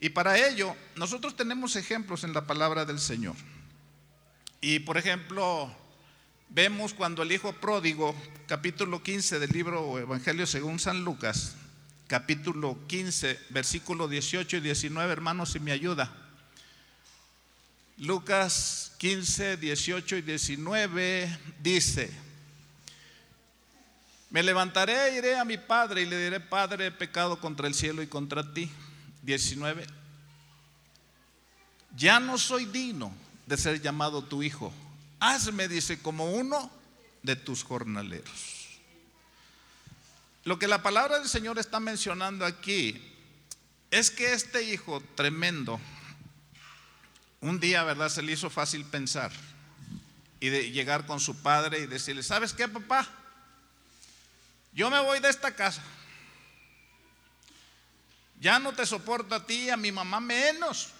Y 0.00 0.10
para 0.10 0.38
ello, 0.38 0.74
nosotros 0.96 1.36
tenemos 1.36 1.76
ejemplos 1.76 2.24
en 2.24 2.32
la 2.32 2.46
palabra 2.46 2.84
del 2.84 2.98
Señor. 2.98 3.36
Y 4.60 4.80
por 4.80 4.98
ejemplo, 4.98 5.70
vemos 6.48 6.94
cuando 6.94 7.22
el 7.22 7.32
hijo 7.32 7.52
pródigo, 7.52 8.14
capítulo 8.46 9.02
15 9.02 9.38
del 9.38 9.50
libro 9.50 9.98
Evangelio 9.98 10.46
según 10.46 10.78
San 10.78 11.04
Lucas, 11.04 11.56
capítulo 12.06 12.78
15, 12.86 13.38
versículo 13.50 14.08
18 14.08 14.56
y 14.56 14.60
19, 14.60 15.12
hermanos, 15.12 15.52
si 15.52 15.60
me 15.60 15.72
ayuda. 15.72 16.12
Lucas 18.00 18.92
15, 18.98 19.58
18 19.58 20.16
y 20.16 20.22
19 20.22 21.38
dice, 21.62 22.10
me 24.30 24.42
levantaré 24.42 25.08
e 25.08 25.18
iré 25.18 25.38
a 25.38 25.44
mi 25.44 25.58
padre 25.58 26.02
y 26.02 26.06
le 26.06 26.16
diré, 26.16 26.40
Padre, 26.40 26.86
he 26.86 26.90
pecado 26.92 27.40
contra 27.40 27.66
el 27.66 27.74
cielo 27.74 28.00
y 28.00 28.06
contra 28.06 28.54
ti. 28.54 28.70
19. 29.22 29.86
Ya 31.96 32.20
no 32.20 32.38
soy 32.38 32.64
digno 32.64 33.12
de 33.46 33.56
ser 33.56 33.82
llamado 33.82 34.22
tu 34.22 34.42
hijo. 34.42 34.72
Hazme, 35.18 35.68
dice, 35.68 36.00
como 36.00 36.32
uno 36.32 36.70
de 37.22 37.36
tus 37.36 37.64
jornaleros. 37.64 38.78
Lo 40.44 40.58
que 40.58 40.68
la 40.68 40.82
palabra 40.82 41.18
del 41.18 41.28
Señor 41.28 41.58
está 41.58 41.80
mencionando 41.80 42.46
aquí 42.46 43.02
es 43.90 44.10
que 44.10 44.32
este 44.32 44.62
hijo 44.62 45.02
tremendo, 45.16 45.78
un 47.40 47.58
día, 47.60 47.82
¿verdad? 47.84 48.08
Se 48.08 48.22
le 48.22 48.32
hizo 48.32 48.50
fácil 48.50 48.84
pensar 48.84 49.32
y 50.40 50.48
de 50.48 50.70
llegar 50.70 51.06
con 51.06 51.20
su 51.20 51.40
padre 51.42 51.80
y 51.80 51.86
decirle, 51.86 52.22
¿sabes 52.22 52.52
qué, 52.52 52.68
papá? 52.68 53.08
yo 54.72 54.90
me 54.90 55.00
voy 55.00 55.20
de 55.20 55.28
esta 55.28 55.54
casa. 55.54 55.82
Ya 58.38 58.58
no 58.58 58.72
te 58.72 58.86
soporto 58.86 59.34
a 59.34 59.44
ti, 59.44 59.68
a 59.68 59.76
mi 59.76 59.92
mamá 59.92 60.20
menos. 60.20 60.92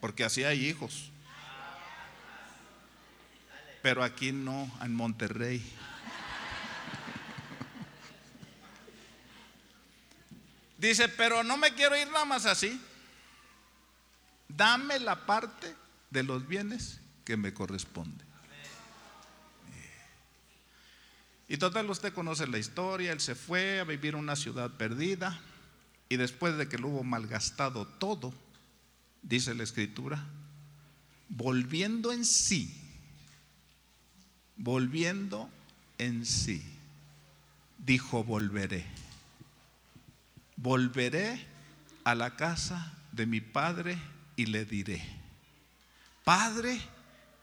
Porque 0.00 0.24
así 0.24 0.44
hay 0.44 0.66
hijos. 0.66 1.10
Pero 3.80 4.02
aquí 4.02 4.32
no, 4.32 4.70
en 4.82 4.94
Monterrey. 4.94 5.64
Dice, 10.76 11.08
pero 11.08 11.42
no 11.42 11.56
me 11.56 11.72
quiero 11.72 11.96
ir 11.96 12.08
nada 12.08 12.26
más 12.26 12.44
así. 12.44 12.78
Dame 14.48 14.98
la 14.98 15.26
parte 15.26 15.74
de 16.10 16.22
los 16.22 16.46
bienes 16.46 17.00
que 17.24 17.36
me 17.36 17.52
corresponde. 17.52 18.24
Y 21.48 21.58
total, 21.58 21.88
usted 21.90 22.12
conoce 22.12 22.46
la 22.46 22.58
historia, 22.58 23.12
él 23.12 23.20
se 23.20 23.34
fue 23.34 23.78
a 23.80 23.84
vivir 23.84 24.14
en 24.14 24.20
una 24.20 24.34
ciudad 24.34 24.70
perdida 24.72 25.40
y 26.08 26.16
después 26.16 26.56
de 26.56 26.68
que 26.68 26.78
lo 26.78 26.88
hubo 26.88 27.04
malgastado 27.04 27.86
todo, 27.86 28.34
dice 29.22 29.54
la 29.54 29.62
escritura, 29.62 30.24
volviendo 31.28 32.12
en 32.12 32.24
sí, 32.24 32.76
volviendo 34.56 35.48
en 35.98 36.26
sí, 36.26 36.64
dijo, 37.78 38.24
volveré, 38.24 38.84
volveré 40.56 41.46
a 42.02 42.14
la 42.14 42.34
casa 42.36 42.92
de 43.12 43.26
mi 43.26 43.40
padre 43.40 43.98
y 44.36 44.46
le 44.46 44.64
diré, 44.64 45.02
Padre, 46.24 46.78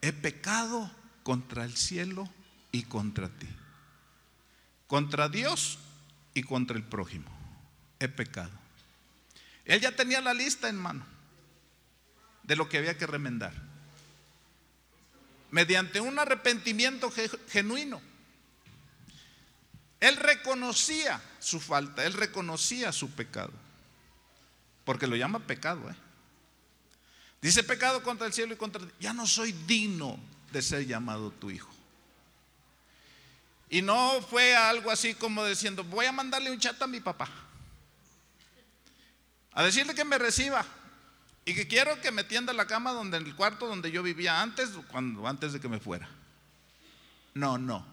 he 0.01 0.13
pecado 0.13 0.89
contra 1.23 1.65
el 1.65 1.75
cielo 1.75 2.29
y 2.71 2.83
contra 2.83 3.29
ti 3.29 3.47
contra 4.93 5.27
Dios 5.27 5.79
y 6.35 6.43
contra 6.43 6.77
el 6.77 6.83
prójimo. 6.83 7.25
He 7.99 8.07
pecado. 8.07 8.51
Él 9.65 9.81
ya 9.81 9.95
tenía 9.95 10.21
la 10.21 10.35
lista 10.35 10.69
en 10.69 10.75
mano 10.75 11.03
de 12.43 12.55
lo 12.55 12.69
que 12.69 12.77
había 12.77 12.95
que 12.95 13.07
remendar. 13.07 13.53
Mediante 15.49 15.99
un 15.99 16.19
arrepentimiento 16.19 17.11
genuino. 17.49 18.03
Él 19.99 20.15
reconocía 20.17 21.19
su 21.39 21.59
falta, 21.59 22.05
él 22.05 22.13
reconocía 22.13 22.91
su 22.91 23.09
pecado. 23.09 23.53
Porque 24.85 25.07
lo 25.07 25.15
llama 25.15 25.39
pecado. 25.39 25.89
¿eh? 25.89 25.95
Dice 27.43 27.61
pecado 27.61 28.01
contra 28.01 28.25
el 28.25 28.31
cielo 28.31 28.53
y 28.53 28.57
contra... 28.57 28.81
Ya 29.01 29.11
no 29.13 29.27
soy 29.27 29.51
digno 29.51 30.17
de 30.53 30.61
ser 30.61 30.87
llamado 30.87 31.29
tu 31.29 31.51
hijo. 31.51 31.69
Y 33.69 33.81
no 33.81 34.21
fue 34.21 34.55
algo 34.55 34.89
así 34.89 35.13
como 35.13 35.45
diciendo, 35.45 35.83
voy 35.83 36.05
a 36.05 36.13
mandarle 36.13 36.51
un 36.51 36.59
chat 36.59 36.81
a 36.81 36.87
mi 36.87 37.01
papá. 37.01 37.27
A 39.51 39.61
decirle 39.61 39.93
que 39.93 40.05
me 40.05 40.17
reciba. 40.17 40.65
Y 41.43 41.53
que 41.53 41.67
quiero 41.67 41.99
que 41.99 42.11
me 42.11 42.23
tienda 42.23 42.53
la 42.53 42.65
cama 42.65 42.93
donde 42.93 43.17
en 43.17 43.25
el 43.25 43.35
cuarto 43.35 43.67
donde 43.67 43.91
yo 43.91 44.01
vivía 44.03 44.41
antes, 44.41 44.69
cuando, 44.87 45.27
antes 45.27 45.51
de 45.51 45.59
que 45.59 45.67
me 45.67 45.81
fuera. 45.81 46.07
No, 47.33 47.57
no. 47.57 47.85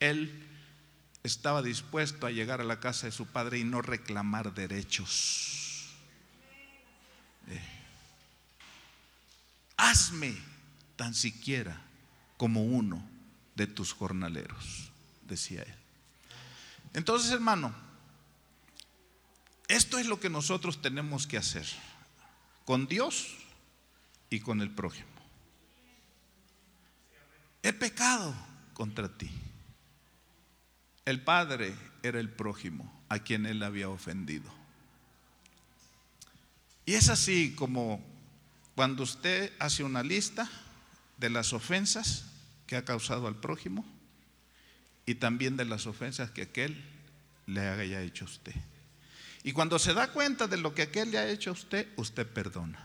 Él 0.00 0.46
estaba 1.22 1.62
dispuesto 1.62 2.26
a 2.26 2.30
llegar 2.30 2.60
a 2.60 2.64
la 2.64 2.78
casa 2.78 3.06
de 3.06 3.12
su 3.12 3.24
padre 3.24 3.58
y 3.58 3.64
no 3.64 3.80
reclamar 3.80 4.52
derechos. 4.52 5.65
Hazme 9.76 10.36
tan 10.96 11.14
siquiera 11.14 11.80
como 12.36 12.64
uno 12.64 13.02
de 13.54 13.66
tus 13.66 13.92
jornaleros 13.92 14.90
decía 15.26 15.62
él. 15.62 15.74
Entonces, 16.94 17.30
hermano, 17.30 17.74
esto 19.68 19.98
es 19.98 20.06
lo 20.06 20.20
que 20.20 20.30
nosotros 20.30 20.80
tenemos 20.80 21.26
que 21.26 21.36
hacer 21.36 21.66
con 22.64 22.86
Dios 22.86 23.36
y 24.30 24.40
con 24.40 24.60
el 24.60 24.70
prójimo. 24.70 25.08
He 27.62 27.72
pecado 27.72 28.34
contra 28.74 29.08
ti. 29.08 29.30
El 31.04 31.22
Padre 31.22 31.74
era 32.02 32.20
el 32.20 32.30
prójimo 32.30 32.92
a 33.08 33.18
quien 33.18 33.46
él 33.46 33.62
había 33.62 33.88
ofendido. 33.88 34.50
Y 36.84 36.94
es 36.94 37.08
así 37.08 37.54
como 37.56 38.00
cuando 38.76 39.02
usted 39.02 39.52
hace 39.58 39.82
una 39.82 40.04
lista 40.04 40.48
de 41.16 41.30
las 41.30 41.52
ofensas 41.52 42.26
que 42.68 42.76
ha 42.76 42.84
causado 42.84 43.26
al 43.26 43.34
prójimo, 43.34 43.84
y 45.06 45.14
también 45.14 45.56
de 45.56 45.64
las 45.64 45.86
ofensas 45.86 46.30
que 46.30 46.42
aquel 46.42 46.84
le 47.46 47.60
haya 47.60 48.02
hecho 48.02 48.24
a 48.24 48.28
usted. 48.28 48.54
Y 49.44 49.52
cuando 49.52 49.78
se 49.78 49.94
da 49.94 50.12
cuenta 50.12 50.48
de 50.48 50.56
lo 50.56 50.74
que 50.74 50.82
aquel 50.82 51.12
le 51.12 51.18
ha 51.18 51.28
hecho 51.28 51.50
a 51.50 51.52
usted, 51.54 51.88
usted 51.96 52.26
perdona. 52.26 52.84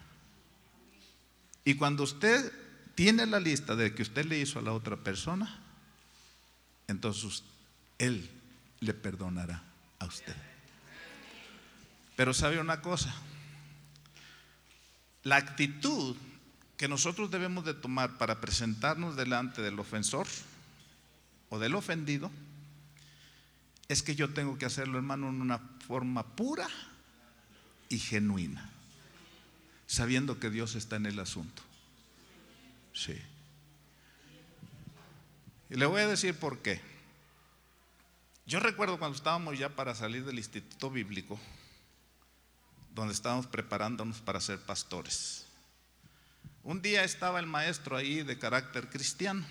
Y 1.65 1.73
cuando 1.73 2.03
usted 2.03 2.51
tiene 2.95 3.25
la 3.25 3.39
lista 3.39 3.75
de 3.75 3.93
que 3.93 4.03
usted 4.03 4.25
le 4.25 4.39
hizo 4.39 4.59
a 4.59 4.61
la 4.61 4.73
otra 4.73 4.97
persona, 4.97 5.59
entonces 6.87 7.43
Él 7.97 8.29
le 8.79 8.93
perdonará 8.93 9.63
a 9.99 10.05
usted. 10.05 10.35
Pero 12.15 12.33
sabe 12.33 12.59
una 12.59 12.81
cosa, 12.81 13.13
la 15.23 15.37
actitud 15.37 16.15
que 16.77 16.87
nosotros 16.87 17.29
debemos 17.29 17.63
de 17.65 17.73
tomar 17.73 18.17
para 18.17 18.41
presentarnos 18.41 19.15
delante 19.15 19.61
del 19.61 19.79
ofensor 19.79 20.27
o 21.49 21.59
del 21.59 21.75
ofendido 21.75 22.31
es 23.87 24.01
que 24.01 24.15
yo 24.15 24.33
tengo 24.33 24.57
que 24.57 24.65
hacerlo, 24.65 24.97
hermano, 24.97 25.29
en 25.29 25.41
una 25.41 25.59
forma 25.85 26.25
pura 26.35 26.67
y 27.89 27.99
genuina, 27.99 28.69
sabiendo 29.85 30.39
que 30.39 30.49
Dios 30.49 30.75
está 30.75 30.95
en 30.95 31.05
el 31.05 31.19
asunto. 31.19 31.61
Sí. 32.93 33.19
Y 35.69 35.75
le 35.75 35.85
voy 35.85 36.01
a 36.01 36.07
decir 36.07 36.35
por 36.35 36.59
qué. 36.59 36.81
Yo 38.45 38.59
recuerdo 38.59 38.97
cuando 38.97 39.17
estábamos 39.17 39.59
ya 39.59 39.69
para 39.69 39.93
salir 39.93 40.25
del 40.25 40.37
Instituto 40.37 40.89
Bíblico, 40.89 41.39
donde 42.93 43.13
estábamos 43.13 43.47
preparándonos 43.47 44.21
para 44.21 44.41
ser 44.41 44.59
pastores. 44.59 45.45
Un 46.63 46.81
día 46.81 47.03
estaba 47.03 47.39
el 47.39 47.47
maestro 47.47 47.95
ahí 47.95 48.23
de 48.23 48.37
carácter 48.37 48.89
cristiano, 48.89 49.45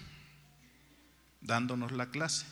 dándonos 1.40 1.92
la 1.92 2.10
clase. 2.10 2.46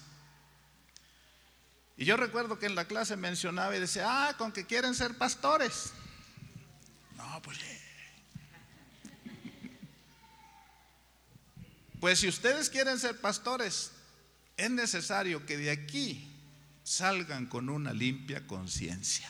Y 1.96 2.04
yo 2.04 2.16
recuerdo 2.16 2.58
que 2.58 2.66
en 2.66 2.74
la 2.74 2.86
clase 2.86 3.16
mencionaba 3.16 3.76
y 3.76 3.80
decía, 3.80 4.28
ah, 4.28 4.36
con 4.36 4.52
que 4.52 4.66
quieren 4.66 4.94
ser 4.94 5.16
pastores. 5.16 5.92
No, 7.16 7.42
pues... 7.42 7.58
Pues 12.00 12.20
si 12.20 12.28
ustedes 12.28 12.70
quieren 12.70 12.98
ser 13.00 13.20
pastores, 13.20 13.90
es 14.56 14.70
necesario 14.70 15.44
que 15.44 15.56
de 15.56 15.72
aquí 15.72 16.32
salgan 16.84 17.46
con 17.46 17.68
una 17.68 17.92
limpia 17.92 18.46
conciencia. 18.46 19.28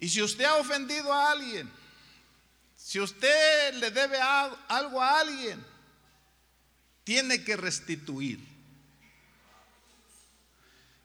Y 0.00 0.08
si 0.08 0.22
usted 0.22 0.44
ha 0.44 0.56
ofendido 0.56 1.12
a 1.12 1.32
alguien, 1.32 1.70
si 2.76 3.00
usted 3.00 3.74
le 3.74 3.90
debe 3.90 4.18
algo 4.20 5.02
a 5.02 5.20
alguien, 5.20 5.64
tiene 7.04 7.42
que 7.42 7.56
restituir. 7.56 8.38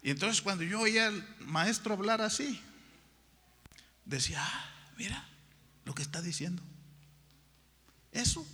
Y 0.01 0.11
entonces 0.11 0.41
cuando 0.41 0.63
yo 0.63 0.81
oía 0.81 1.07
al 1.07 1.35
maestro 1.39 1.93
hablar 1.93 2.21
así, 2.21 2.61
decía, 4.05 4.39
ah, 4.41 4.69
mira 4.97 5.27
lo 5.85 5.95
que 5.95 6.01
está 6.01 6.21
diciendo. 6.21 6.61
Eso 8.11 8.45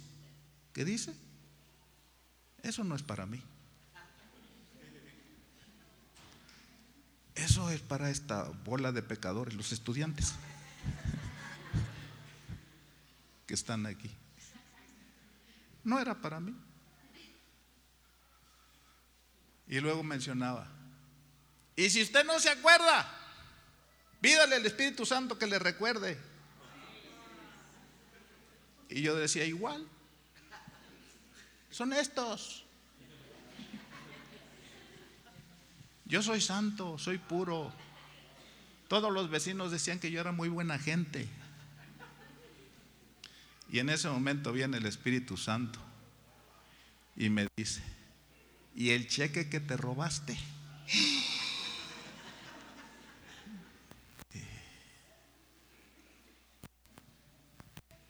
que 0.74 0.86
dice, 0.86 1.14
eso 2.64 2.84
no 2.84 2.96
es 2.96 3.04
para 3.04 3.26
mí. 3.26 3.42
Eso 7.40 7.70
es 7.70 7.80
para 7.80 8.10
esta 8.10 8.44
bola 8.66 8.92
de 8.92 9.02
pecadores, 9.02 9.54
los 9.54 9.72
estudiantes 9.72 10.34
que 13.48 13.54
están 13.54 13.86
aquí. 13.86 14.12
No 15.86 16.00
era 16.00 16.16
para 16.16 16.42
mí. 16.42 16.54
Y 19.68 19.80
luego 19.80 20.04
mencionaba, 20.04 20.68
y 21.78 21.90
si 21.90 22.02
usted 22.02 22.26
no 22.26 22.40
se 22.42 22.50
acuerda, 22.50 23.10
pídale 24.20 24.58
al 24.58 24.66
Espíritu 24.66 25.06
Santo 25.06 25.40
que 25.40 25.48
le 25.48 25.60
recuerde. 25.60 26.18
Y 28.90 29.02
yo 29.02 29.16
decía, 29.16 29.46
igual, 29.46 29.88
son 31.70 31.94
estos. 31.94 32.66
Yo 36.10 36.24
soy 36.24 36.42
santo, 36.42 36.98
soy 36.98 37.20
puro. 37.20 37.72
Todos 38.88 39.14
los 39.14 39.30
vecinos 39.30 39.72
decían 39.72 40.00
que 40.00 40.10
yo 40.10 40.20
era 40.20 40.32
muy 40.32 40.50
buena 40.50 40.80
gente. 40.80 41.30
Y 43.72 43.78
en 43.78 43.90
ese 43.90 44.10
momento 44.10 44.52
viene 44.52 44.78
el 44.78 44.88
Espíritu 44.88 45.38
Santo 45.38 45.80
y 47.16 47.30
me 47.30 47.48
dice, 47.56 47.84
¿y 48.76 48.90
el 48.90 49.08
cheque 49.08 49.50
que 49.50 49.60
te 49.60 49.78
robaste? 49.78 50.36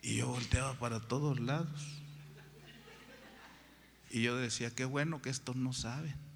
Y 0.02 0.16
yo 0.16 0.28
volteaba 0.28 0.74
para 0.80 1.02
todos 1.02 1.42
lados. 1.42 1.86
Y 4.10 4.22
yo 4.22 4.38
decía, 4.38 4.74
qué 4.74 4.86
bueno 4.86 5.22
que 5.22 5.30
estos 5.30 5.58
no 5.58 5.74
saben. 5.74 6.29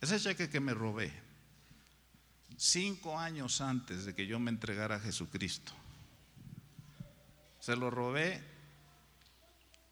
Ese 0.00 0.20
cheque 0.20 0.50
que 0.50 0.60
me 0.60 0.74
robé, 0.74 1.12
cinco 2.56 3.18
años 3.18 3.60
antes 3.60 4.04
de 4.04 4.14
que 4.14 4.26
yo 4.26 4.38
me 4.38 4.50
entregara 4.50 4.96
a 4.96 5.00
Jesucristo, 5.00 5.72
se 7.60 7.76
lo 7.76 7.90
robé 7.90 8.42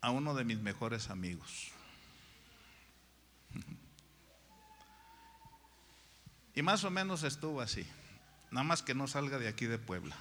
a 0.01 0.11
uno 0.11 0.35
de 0.35 0.45
mis 0.45 0.61
mejores 0.61 1.09
amigos. 1.09 1.73
Y 6.55 6.63
más 6.63 6.85
o 6.85 6.91
menos 6.91 7.23
estuvo 7.23 7.61
así, 7.61 7.87
nada 8.51 8.65
más 8.65 8.83
que 8.83 8.95
no 8.95 9.09
salga 9.09 9.39
de 9.39 9.49
aquí 9.49 9.67
de 9.67 9.79
Puebla. 9.79 10.17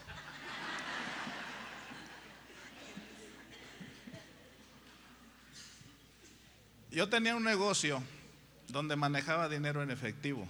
Yo 6.89 7.10
tenía 7.10 7.36
un 7.36 7.43
negocio 7.43 8.02
donde 8.67 8.95
manejaba 8.95 9.49
dinero 9.49 9.84
en 9.84 9.91
efectivo. 9.91 10.47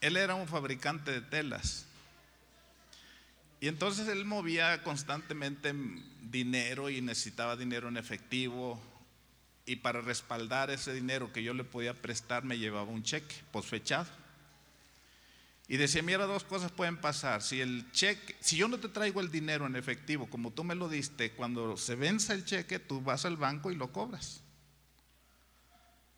Él 0.00 0.16
era 0.16 0.34
un 0.34 0.48
fabricante 0.48 1.10
de 1.12 1.20
telas. 1.20 1.86
Y 3.60 3.68
entonces 3.68 4.08
él 4.08 4.24
movía 4.24 4.82
constantemente 4.82 5.74
dinero 6.22 6.88
y 6.88 7.02
necesitaba 7.02 7.56
dinero 7.56 7.88
en 7.88 7.98
efectivo. 7.98 8.80
Y 9.66 9.76
para 9.76 10.00
respaldar 10.00 10.70
ese 10.70 10.94
dinero 10.94 11.32
que 11.32 11.42
yo 11.42 11.52
le 11.52 11.64
podía 11.64 11.94
prestar, 11.94 12.44
me 12.44 12.58
llevaba 12.58 12.90
un 12.90 13.02
cheque 13.02 13.34
posfechado. 13.52 14.06
Y 15.68 15.76
decía, 15.76 16.02
mira, 16.02 16.26
dos 16.26 16.42
cosas 16.42 16.72
pueden 16.72 16.96
pasar. 16.96 17.42
Si 17.42 17.60
el 17.60 17.92
cheque, 17.92 18.34
si 18.40 18.56
yo 18.56 18.66
no 18.66 18.80
te 18.80 18.88
traigo 18.88 19.20
el 19.20 19.30
dinero 19.30 19.66
en 19.66 19.76
efectivo, 19.76 20.28
como 20.28 20.50
tú 20.50 20.64
me 20.64 20.74
lo 20.74 20.88
diste, 20.88 21.30
cuando 21.32 21.76
se 21.76 21.94
vence 21.94 22.32
el 22.32 22.44
cheque, 22.44 22.80
tú 22.80 23.00
vas 23.00 23.24
al 23.24 23.36
banco 23.36 23.70
y 23.70 23.76
lo 23.76 23.92
cobras. 23.92 24.42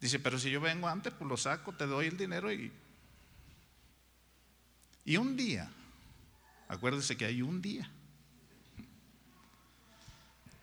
Dice, 0.03 0.19
pero 0.19 0.37
si 0.37 0.51
yo 0.51 0.61
vengo 0.61 0.88
antes, 0.88 1.15
pues 1.17 1.29
lo 1.29 1.37
saco, 1.37 1.73
te 1.73 1.87
doy 1.87 2.09
el 2.09 2.17
dinero 2.17 2.53
y... 2.53 2.73
Y 5.05 5.17
un 5.17 5.37
día, 5.37 5.71
acuérdese 6.67 7.17
que 7.17 7.25
hay 7.25 7.41
un 7.41 7.62
día, 7.62 7.88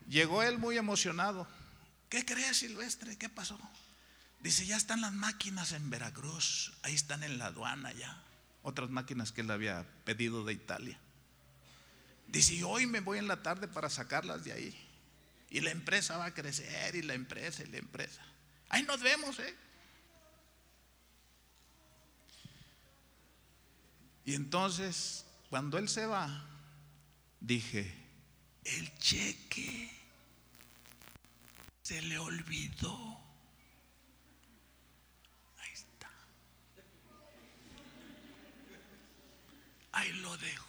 llegó 0.09 0.43
él 0.43 0.57
muy 0.57 0.77
emocionado. 0.77 1.47
¿Qué 2.09 2.25
crees, 2.25 2.57
Silvestre? 2.57 3.17
¿Qué 3.17 3.29
pasó? 3.29 3.57
Dice, 4.41 4.65
ya 4.65 4.75
están 4.75 4.99
las 4.99 5.13
máquinas 5.13 5.71
en 5.71 5.89
Veracruz, 5.89 6.73
ahí 6.83 6.93
están 6.93 7.23
en 7.23 7.37
la 7.37 7.45
aduana 7.45 7.93
ya, 7.93 8.21
otras 8.61 8.89
máquinas 8.89 9.31
que 9.31 9.39
él 9.39 9.51
había 9.51 9.85
pedido 10.03 10.43
de 10.43 10.51
Italia. 10.51 10.99
Dice, 12.27 12.55
y 12.55 12.63
hoy 12.63 12.87
me 12.87 12.99
voy 12.99 13.19
en 13.19 13.29
la 13.29 13.41
tarde 13.41 13.69
para 13.69 13.89
sacarlas 13.89 14.43
de 14.43 14.51
ahí. 14.51 14.87
Y 15.49 15.61
la 15.61 15.71
empresa 15.71 16.17
va 16.17 16.25
a 16.25 16.33
crecer, 16.33 16.95
y 16.95 17.03
la 17.03 17.13
empresa, 17.13 17.63
y 17.63 17.67
la 17.67 17.77
empresa. 17.77 18.21
Ahí 18.69 18.83
nos 18.83 19.01
vemos, 19.01 19.39
¿eh? 19.39 19.55
Y 24.25 24.35
entonces, 24.35 25.25
cuando 25.49 25.79
él 25.79 25.89
se 25.89 26.05
va, 26.05 26.45
dije, 27.39 27.91
el 28.63 28.95
cheque 28.99 29.91
se 31.81 31.99
le 32.03 32.19
olvidó. 32.19 33.19
Ahí 35.57 35.71
está. 35.73 36.11
Ahí 39.93 40.11
lo 40.13 40.37
dejo. 40.37 40.68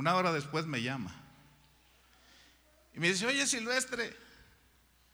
Una 0.00 0.16
hora 0.16 0.32
después 0.32 0.64
me 0.64 0.80
llama. 0.80 1.14
Y 2.94 3.00
me 3.00 3.08
dice, 3.08 3.26
oye 3.26 3.46
Silvestre, 3.46 4.16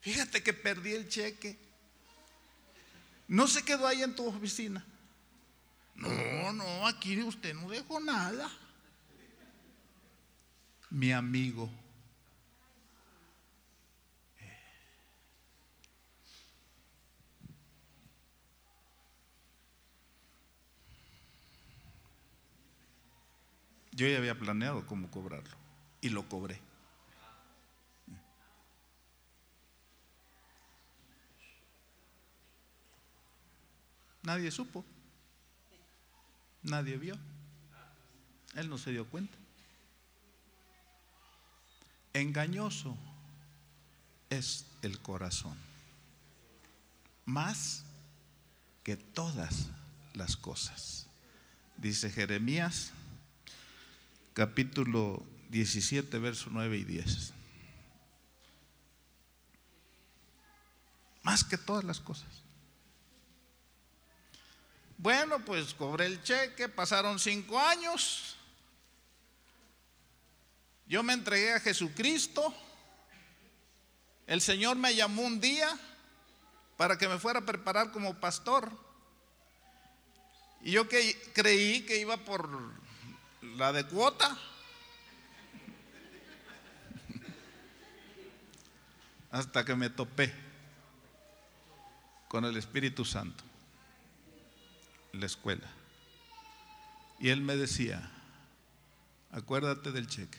fíjate 0.01 0.45
que 0.45 0.53
perdí 0.53 0.93
el 0.93 1.09
cheque. 1.09 1.59
¿No 3.27 3.49
se 3.49 3.65
quedó 3.65 3.89
ahí 3.89 4.05
en 4.05 4.15
tu 4.15 4.25
oficina? 4.25 4.87
No, 5.97 6.53
no, 6.53 6.87
aquí 6.87 7.21
usted 7.21 7.53
no 7.53 7.69
dejó 7.69 7.99
nada. 7.99 8.49
Mi 10.91 11.11
amigo. 11.11 11.69
Yo 23.97 24.07
ya 24.07 24.19
había 24.19 24.39
planeado 24.39 24.87
cómo 24.87 25.11
cobrarlo 25.11 25.57
y 26.03 26.11
lo 26.11 26.29
cobré. 26.29 26.61
Nadie 34.23 34.51
supo. 34.51 34.85
Nadie 36.63 36.99
vio. 36.99 37.17
Él 38.55 38.69
no 38.69 38.77
se 38.77 38.91
dio 38.91 39.07
cuenta. 39.07 39.39
Engañoso 42.13 42.99
es 44.29 44.67
el 44.83 45.01
corazón. 45.01 45.57
Más 47.25 47.85
que 48.85 48.97
todas 48.97 49.71
las 50.13 50.37
cosas. 50.37 51.07
Dice 51.79 52.11
Jeremías 52.11 52.93
capítulo 54.37 55.23
17, 55.49 56.19
verso 56.19 56.51
9 56.51 56.77
y 56.77 56.85
10. 56.85 57.33
Más 61.23 61.43
que 61.43 61.57
todas 61.57 61.85
las 61.85 62.01
cosas. 62.01 62.29
Bueno, 64.99 65.43
pues 65.43 65.73
cobré 65.73 66.05
el 66.05 66.23
cheque, 66.23 66.69
pasaron 66.69 67.19
cinco 67.19 67.59
años. 67.59 68.37
Yo 70.87 71.03
me 71.03 71.15
entregué 71.15 71.55
a 71.55 71.61
Jesucristo. 71.61 72.55
El 74.27 74.43
Señor 74.43 74.77
me 74.77 74.95
llamó 74.95 75.23
un 75.23 75.41
día 75.41 75.81
para 76.77 76.99
que 76.99 77.09
me 77.09 77.19
fuera 77.19 77.39
a 77.39 77.47
preparar 77.47 77.91
como 77.91 78.21
pastor. 78.21 78.71
Y 80.61 80.73
yo 80.73 80.87
que, 80.91 81.33
creí 81.33 81.87
que 81.87 81.99
iba 81.99 82.19
por 82.19 82.86
la 83.57 83.73
de 83.73 83.85
cuota. 83.87 84.37
Hasta 89.31 89.65
que 89.65 89.75
me 89.75 89.91
topé 89.91 90.33
con 92.29 92.45
el 92.45 92.57
Espíritu 92.57 93.05
Santo 93.05 93.45
en 95.13 95.21
la 95.21 95.27
escuela. 95.27 95.69
Y 97.19 97.31
él 97.31 97.41
me 97.41 97.57
decía, 97.57 98.11
acuérdate 99.33 99.93
del 99.93 100.07
cheque. 100.07 100.39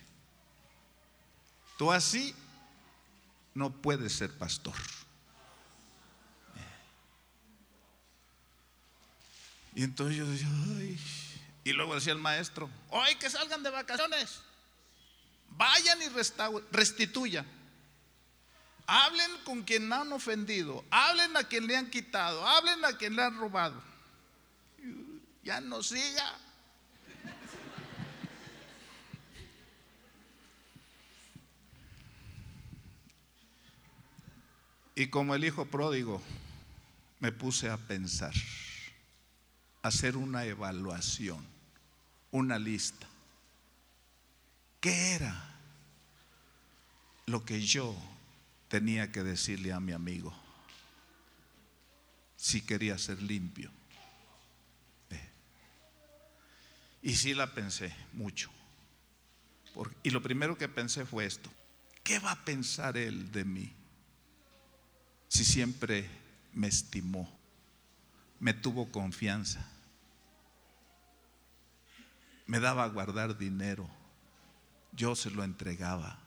Tú 1.78 1.92
así 1.92 2.34
no 3.54 3.72
puedes 3.72 4.14
ser 4.14 4.36
pastor. 4.38 4.76
Y 9.76 9.84
entonces 9.84 10.18
yo 10.18 10.26
decía, 10.26 10.50
ay. 10.80 11.00
Y 11.68 11.74
luego 11.74 11.96
decía 11.96 12.14
el 12.14 12.20
maestro, 12.20 12.70
hoy 12.92 13.16
que 13.16 13.30
salgan 13.30 13.62
de 13.62 13.70
vacaciones, 13.70 14.40
vayan 15.50 16.00
y 16.02 16.08
restituyan. 16.72 17.46
Hablen 18.86 19.30
con 19.44 19.64
quien 19.64 19.92
han 19.92 20.14
ofendido, 20.14 20.86
hablen 20.90 21.36
a 21.36 21.44
quien 21.44 21.68
le 21.68 21.76
han 21.76 21.90
quitado, 21.90 22.48
hablen 22.48 22.86
a 22.86 22.94
quien 22.96 23.18
le 23.18 23.22
han 23.22 23.38
robado. 23.38 23.84
Ya 25.44 25.60
no 25.60 25.84
siga. 25.84 26.40
Y 34.96 35.08
como 35.08 35.36
el 35.36 35.44
hijo 35.44 35.66
pródigo, 35.66 36.24
me 37.20 37.34
puse 37.34 37.70
a 37.70 37.76
pensar, 37.76 38.34
a 39.82 39.90
hacer 39.90 40.16
una 40.16 40.46
evaluación, 40.46 41.57
una 42.38 42.58
lista. 42.60 43.08
¿Qué 44.80 45.14
era 45.16 45.60
lo 47.26 47.44
que 47.44 47.62
yo 47.62 47.96
tenía 48.68 49.12
que 49.12 49.24
decirle 49.24 49.74
a 49.74 49.80
mi 49.80 49.92
amigo 49.92 50.34
si 52.36 52.62
quería 52.62 52.98
ser 52.98 53.22
limpio? 53.22 53.72
Y 57.02 57.16
sí 57.16 57.34
la 57.34 57.54
pensé 57.54 57.94
mucho. 58.14 58.52
y 60.04 60.10
lo 60.10 60.22
primero 60.22 60.58
que 60.58 60.68
pensé 60.68 61.06
fue 61.06 61.26
esto. 61.26 61.50
¿Qué 62.04 62.20
va 62.20 62.32
a 62.32 62.46
pensar 62.46 62.98
él 62.98 63.32
de 63.32 63.46
mí? 63.46 63.74
si 65.28 65.44
siempre 65.44 66.10
me 66.54 66.68
estimó, 66.68 67.30
me 68.40 68.54
tuvo 68.54 68.92
confianza, 68.92 69.66
me 72.48 72.60
daba 72.60 72.84
a 72.84 72.90
guardar 72.90 73.38
dinero, 73.38 73.90
yo 74.94 75.16
se 75.16 75.30
lo 75.30 75.44
entregaba. 75.44 76.20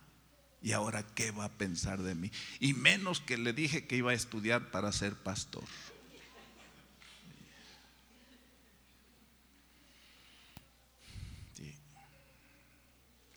¿Y 0.63 0.73
ahora 0.73 1.03
qué 1.15 1.31
va 1.31 1.47
a 1.47 1.53
pensar 1.53 2.03
de 2.03 2.15
mí? 2.15 2.31
Y 2.59 2.75
menos 2.75 3.21
que 3.21 3.39
le 3.39 3.55
dije 3.55 3.87
que 3.87 3.97
iba 3.97 4.11
a 4.11 4.15
estudiar 4.15 4.71
para 4.71 4.93
ser 4.93 5.15
pastor. 5.15 5.65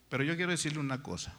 Pero 0.09 0.23
yo 0.23 0.35
quiero 0.35 0.51
decirle 0.51 0.79
una 0.79 1.01
cosa. 1.01 1.35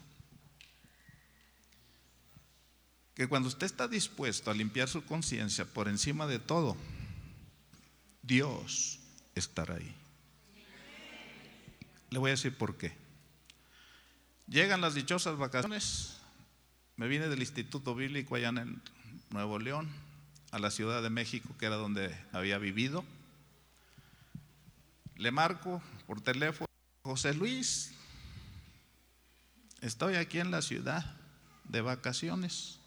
que 3.15 3.27
cuando 3.27 3.47
usted 3.47 3.65
está 3.65 3.87
dispuesto 3.87 4.51
a 4.51 4.53
limpiar 4.53 4.89
su 4.89 5.03
conciencia 5.05 5.65
por 5.65 5.87
encima 5.87 6.27
de 6.27 6.37
todo, 6.37 6.75
Dios 8.21 8.99
estará 9.35 9.75
ahí. 9.75 9.95
Le 12.15 12.19
voy 12.19 12.29
a 12.29 12.35
decir 12.35 12.57
por 12.57 12.77
qué. 12.77 12.95
Llegan 14.47 14.79
las 14.79 14.93
dichosas 14.93 15.37
vacaciones, 15.37 16.15
me 16.95 17.09
vine 17.09 17.27
del 17.27 17.41
Instituto 17.41 17.93
Bíblico 17.93 18.35
allá 18.35 18.47
en 18.47 18.81
Nuevo 19.31 19.59
León, 19.59 19.89
a 20.51 20.59
la 20.59 20.71
Ciudad 20.71 21.03
de 21.03 21.09
México, 21.09 21.53
que 21.59 21.65
era 21.65 21.75
donde 21.75 22.17
había 22.31 22.57
vivido. 22.57 23.03
Le 25.17 25.29
marco 25.29 25.83
por 26.07 26.21
teléfono, 26.21 26.69
José 27.03 27.33
Luis, 27.33 27.91
estoy 29.81 30.15
aquí 30.15 30.39
en 30.39 30.51
la 30.51 30.61
ciudad 30.61 31.17
de 31.65 31.81
vacaciones. 31.81 32.79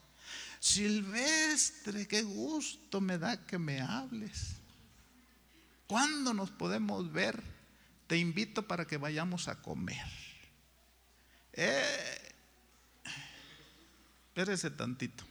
Silvestre, 0.59 2.09
qué 2.09 2.23
gusto 2.23 3.03
me 3.03 3.19
da 3.19 3.45
que 3.45 3.59
me 3.59 3.83
hables. 3.83 4.55
¿Cuándo 5.87 6.33
nos 6.33 6.51
podemos 6.51 7.13
ver? 7.13 7.58
Te 8.09 8.17
invito 8.17 8.67
para 8.67 8.87
que 8.87 8.97
vayamos 8.97 9.47
a 9.49 9.61
comer. 9.61 10.05
Eh, 11.53 12.33
espérese 14.29 14.71
tantito. 14.71 15.25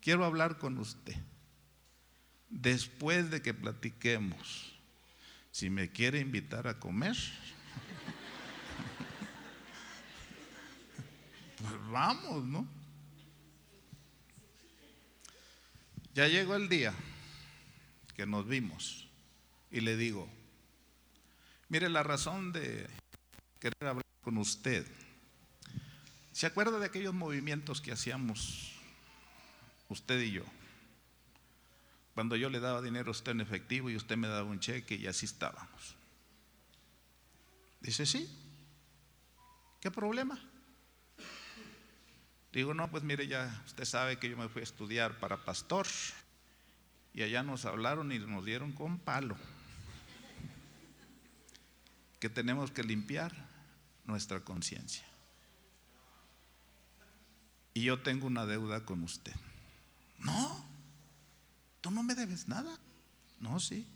Quiero 0.00 0.24
hablar 0.24 0.56
con 0.58 0.78
usted. 0.78 1.16
Después 2.48 3.30
de 3.30 3.42
que 3.42 3.52
platiquemos, 3.52 4.74
si 5.50 5.68
me 5.68 5.90
quiere 5.90 6.18
invitar 6.18 6.66
a 6.66 6.80
comer, 6.80 7.16
pues 11.58 11.72
vamos, 11.90 12.42
¿no? 12.44 12.66
Ya 16.14 16.26
llegó 16.26 16.54
el 16.54 16.70
día 16.70 16.94
que 18.16 18.24
nos 18.24 18.48
vimos 18.48 19.08
y 19.70 19.80
le 19.80 19.96
digo, 19.96 20.28
mire 21.74 21.88
la 21.88 22.04
razón 22.04 22.52
de 22.52 22.88
querer 23.58 23.88
hablar 23.88 24.06
con 24.22 24.38
usted. 24.38 24.86
¿Se 26.30 26.46
acuerda 26.46 26.78
de 26.78 26.86
aquellos 26.86 27.12
movimientos 27.12 27.80
que 27.80 27.90
hacíamos 27.90 28.76
usted 29.88 30.20
y 30.20 30.30
yo? 30.30 30.44
Cuando 32.14 32.36
yo 32.36 32.48
le 32.48 32.60
daba 32.60 32.80
dinero 32.80 33.08
a 33.08 33.10
usted 33.10 33.32
en 33.32 33.40
efectivo 33.40 33.90
y 33.90 33.96
usted 33.96 34.16
me 34.16 34.28
daba 34.28 34.44
un 34.44 34.60
cheque 34.60 34.94
y 34.94 35.08
así 35.08 35.26
estábamos. 35.26 35.96
Dice, 37.80 38.06
sí. 38.06 38.30
¿Qué 39.80 39.90
problema? 39.90 40.38
Digo, 42.52 42.72
no, 42.72 42.88
pues 42.88 43.02
mire, 43.02 43.26
ya 43.26 43.64
usted 43.66 43.84
sabe 43.84 44.20
que 44.20 44.30
yo 44.30 44.36
me 44.36 44.48
fui 44.48 44.60
a 44.60 44.62
estudiar 44.62 45.18
para 45.18 45.44
pastor 45.44 45.88
y 47.12 47.22
allá 47.22 47.42
nos 47.42 47.64
hablaron 47.64 48.12
y 48.12 48.20
nos 48.20 48.44
dieron 48.44 48.70
con 48.70 49.00
palo 49.00 49.36
que 52.24 52.30
tenemos 52.30 52.70
que 52.70 52.82
limpiar 52.82 53.34
nuestra 54.06 54.40
conciencia. 54.40 55.04
Y 57.74 57.82
yo 57.82 58.00
tengo 58.00 58.26
una 58.26 58.46
deuda 58.46 58.86
con 58.86 59.02
usted. 59.02 59.34
No, 60.20 60.64
tú 61.82 61.90
no 61.90 62.02
me 62.02 62.14
debes 62.14 62.48
nada. 62.48 62.78
No, 63.40 63.60
sí. 63.60 63.86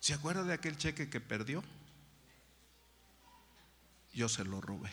¿Se 0.00 0.14
acuerda 0.14 0.42
de 0.42 0.54
aquel 0.54 0.78
cheque 0.78 1.10
que 1.10 1.20
perdió? 1.20 1.62
Yo 4.14 4.30
se 4.30 4.42
lo 4.42 4.62
robé. 4.62 4.90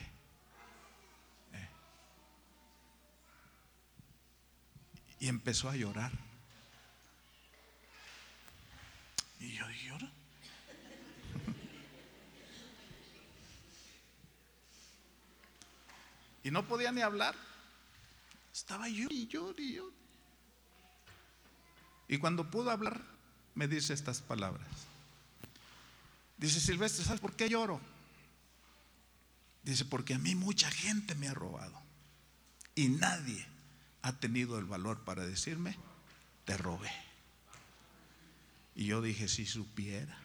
Y 5.21 5.29
empezó 5.29 5.69
a 5.69 5.77
llorar. 5.77 6.11
Y 9.39 9.53
yo 9.53 9.65
dije, 9.69 9.83
Y 16.43 16.51
no 16.51 16.67
podía 16.67 16.91
ni 16.91 17.01
hablar. 17.01 17.35
Estaba 18.53 18.87
yo 18.87 19.07
y 19.09 19.27
yo 19.27 19.53
y 19.57 19.73
yo. 19.73 19.89
Y 22.07 22.17
cuando 22.17 22.49
pudo 22.51 22.69
hablar, 22.69 23.01
me 23.55 23.67
dice 23.67 23.93
estas 23.93 24.21
palabras. 24.21 24.67
Dice 26.37 26.59
Silvestre, 26.59 27.05
¿sabes 27.05 27.21
por 27.21 27.35
qué 27.35 27.49
lloro? 27.49 27.79
Dice, 29.63 29.85
porque 29.85 30.13
a 30.13 30.19
mí 30.19 30.35
mucha 30.35 30.69
gente 30.69 31.15
me 31.15 31.29
ha 31.29 31.33
robado. 31.33 31.81
Y 32.75 32.89
nadie 32.89 33.47
ha 34.01 34.11
tenido 34.13 34.59
el 34.59 34.65
valor 34.65 34.99
para 35.05 35.25
decirme, 35.25 35.77
te 36.43 36.57
robé. 36.57 36.91
Y 38.75 38.85
yo 38.87 39.01
dije, 39.01 39.27
si 39.27 39.45
supiera. 39.45 40.17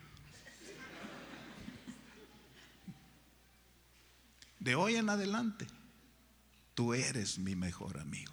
De 4.58 4.74
hoy 4.74 4.96
en 4.96 5.08
adelante, 5.08 5.66
tú 6.78 6.94
eres 6.94 7.38
mi 7.40 7.56
mejor 7.56 7.98
amigo. 7.98 8.32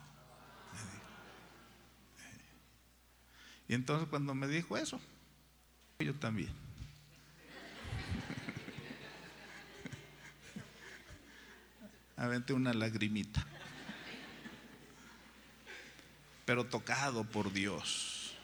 Y 3.67 3.73
entonces 3.73 4.07
cuando 4.07 4.35
me 4.35 4.47
dijo 4.47 4.77
eso, 4.77 5.01
yo 5.97 6.13
también. 6.13 6.53
Aventé 12.17 12.53
una 12.53 12.71
lagrimita. 12.75 13.43
Pero 16.45 16.65
tocado 16.65 17.23
por 17.23 17.51
Dios 17.51 18.37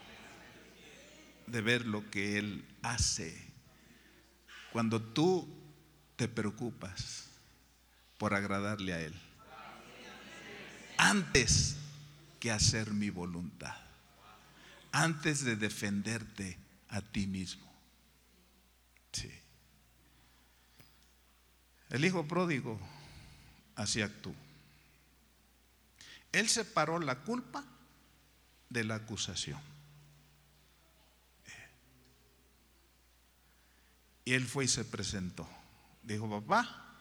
de 1.45 1.61
ver 1.61 1.85
lo 1.85 2.09
que 2.09 2.39
Él 2.39 2.65
hace. 2.81 3.39
Cuando 4.73 4.99
tú 4.99 5.47
te 6.15 6.27
preocupas 6.27 7.29
por 8.17 8.33
agradarle 8.33 8.93
a 8.93 9.01
Él. 9.01 9.13
Antes 11.03 11.77
que 12.39 12.51
hacer 12.51 12.91
mi 12.91 13.09
voluntad. 13.09 13.75
Antes 14.91 15.43
de 15.43 15.55
defenderte 15.55 16.59
a 16.89 17.01
ti 17.01 17.25
mismo. 17.25 17.67
Sí. 19.11 19.31
El 21.89 22.05
hijo 22.05 22.27
pródigo 22.27 22.79
así 23.75 24.03
actuó. 24.03 24.35
Él 26.31 26.47
separó 26.47 26.99
la 26.99 27.15
culpa 27.15 27.65
de 28.69 28.83
la 28.83 28.95
acusación. 28.95 29.59
Y 34.23 34.33
él 34.33 34.45
fue 34.45 34.65
y 34.65 34.67
se 34.67 34.85
presentó. 34.85 35.49
Dijo, 36.03 36.29
papá, 36.29 36.93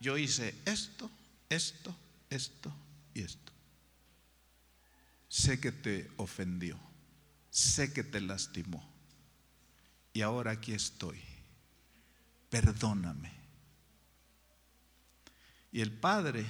yo 0.00 0.18
hice 0.18 0.56
esto, 0.64 1.08
esto, 1.48 1.94
esto 2.30 2.74
y 3.12 3.22
esto. 3.22 3.52
Sé 5.28 5.60
que 5.60 5.72
te 5.72 6.10
ofendió, 6.16 6.78
sé 7.50 7.92
que 7.92 8.02
te 8.02 8.20
lastimó. 8.20 8.88
Y 10.12 10.22
ahora 10.22 10.52
aquí 10.52 10.72
estoy. 10.72 11.20
Perdóname. 12.48 13.32
Y 15.70 15.80
el 15.82 15.92
Padre, 15.92 16.46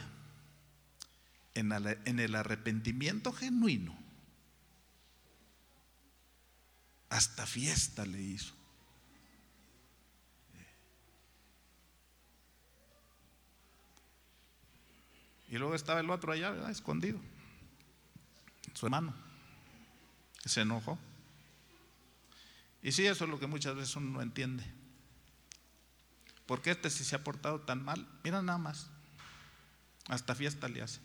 en 1.52 2.20
el 2.20 2.34
arrepentimiento 2.34 3.32
genuino, 3.32 3.98
hasta 7.10 7.44
fiesta 7.44 8.06
le 8.06 8.22
hizo. 8.22 8.59
Y 15.50 15.58
luego 15.58 15.74
estaba 15.74 15.98
el 15.98 16.08
otro 16.08 16.32
allá, 16.32 16.70
escondido, 16.70 17.18
su 18.72 18.86
hermano, 18.86 19.12
se 20.44 20.60
enojó. 20.60 20.96
Y 22.82 22.92
sí, 22.92 23.04
eso 23.04 23.24
es 23.24 23.30
lo 23.30 23.40
que 23.40 23.48
muchas 23.48 23.74
veces 23.74 23.96
uno 23.96 24.10
no 24.12 24.22
entiende. 24.22 24.64
¿Por 26.46 26.62
qué 26.62 26.70
este 26.70 26.88
si 26.88 27.02
se 27.02 27.16
ha 27.16 27.24
portado 27.24 27.60
tan 27.60 27.84
mal? 27.84 28.06
Mira 28.22 28.40
nada 28.42 28.58
más, 28.58 28.90
hasta 30.06 30.36
fiesta 30.36 30.68
le 30.68 30.82
hace. 30.82 31.00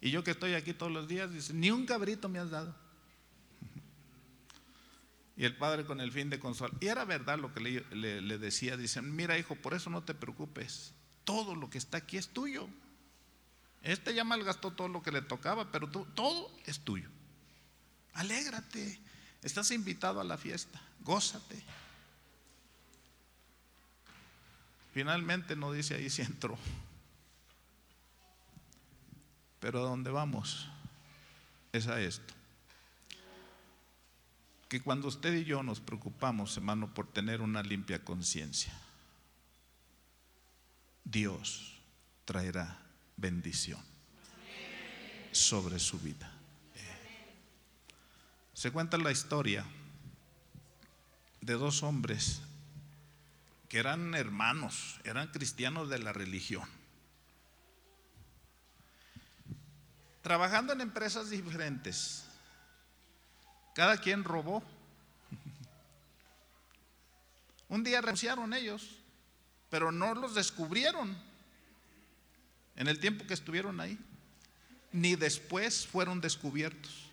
Y 0.00 0.10
yo 0.10 0.24
que 0.24 0.32
estoy 0.32 0.54
aquí 0.54 0.74
todos 0.74 0.90
los 0.90 1.06
días, 1.06 1.32
dice, 1.32 1.54
ni 1.54 1.70
un 1.70 1.86
cabrito 1.86 2.28
me 2.28 2.40
has 2.40 2.50
dado. 2.50 2.74
Y 5.36 5.44
el 5.44 5.56
padre 5.56 5.84
con 5.84 6.00
el 6.00 6.10
fin 6.10 6.30
de 6.30 6.40
consolar. 6.40 6.76
Y 6.80 6.88
era 6.88 7.04
verdad 7.04 7.38
lo 7.38 7.54
que 7.54 7.60
le 7.60 8.38
decía, 8.38 8.76
dice, 8.76 9.00
mira 9.02 9.38
hijo, 9.38 9.54
por 9.54 9.72
eso 9.72 9.88
no 9.88 10.02
te 10.02 10.14
preocupes 10.14 10.94
todo 11.30 11.54
lo 11.54 11.70
que 11.70 11.78
está 11.78 11.98
aquí 11.98 12.16
es 12.16 12.26
tuyo. 12.30 12.68
Este 13.82 14.12
ya 14.12 14.24
malgastó 14.24 14.72
todo 14.72 14.88
lo 14.88 15.00
que 15.00 15.12
le 15.12 15.22
tocaba, 15.22 15.70
pero 15.70 15.88
todo 15.88 16.50
es 16.66 16.80
tuyo. 16.80 17.08
Alégrate, 18.14 19.00
estás 19.40 19.70
invitado 19.70 20.20
a 20.20 20.24
la 20.24 20.36
fiesta, 20.36 20.82
gózate. 21.02 21.62
Finalmente 24.92 25.54
no 25.54 25.70
dice 25.70 25.94
ahí 25.94 26.10
si 26.10 26.22
entró. 26.22 26.58
Pero 29.60 29.78
a 29.78 29.82
dónde 29.82 30.10
vamos 30.10 30.68
es 31.72 31.86
a 31.86 32.00
esto. 32.00 32.34
Que 34.68 34.82
cuando 34.82 35.06
usted 35.06 35.32
y 35.34 35.44
yo 35.44 35.62
nos 35.62 35.78
preocupamos, 35.78 36.56
hermano, 36.56 36.92
por 36.92 37.06
tener 37.06 37.40
una 37.40 37.62
limpia 37.62 38.04
conciencia, 38.04 38.72
Dios 41.10 41.76
traerá 42.24 42.78
bendición 43.16 43.82
sobre 45.32 45.80
su 45.80 45.98
vida. 45.98 46.30
Se 48.54 48.70
cuenta 48.70 48.96
la 48.96 49.10
historia 49.10 49.64
de 51.40 51.54
dos 51.54 51.82
hombres 51.82 52.42
que 53.68 53.78
eran 53.78 54.14
hermanos, 54.14 55.00
eran 55.04 55.28
cristianos 55.28 55.88
de 55.88 55.98
la 55.98 56.12
religión. 56.12 56.68
Trabajando 60.22 60.72
en 60.72 60.80
empresas 60.80 61.30
diferentes. 61.30 62.24
Cada 63.74 63.96
quien 63.96 64.22
robó. 64.22 64.62
Un 67.68 67.82
día 67.82 68.00
renunciaron 68.00 68.52
ellos 68.52 68.99
pero 69.70 69.92
no 69.92 70.14
los 70.14 70.34
descubrieron 70.34 71.16
en 72.76 72.88
el 72.88 72.98
tiempo 72.98 73.26
que 73.26 73.34
estuvieron 73.34 73.80
ahí, 73.80 73.98
ni 74.92 75.14
después 75.14 75.86
fueron 75.86 76.20
descubiertos. 76.20 77.10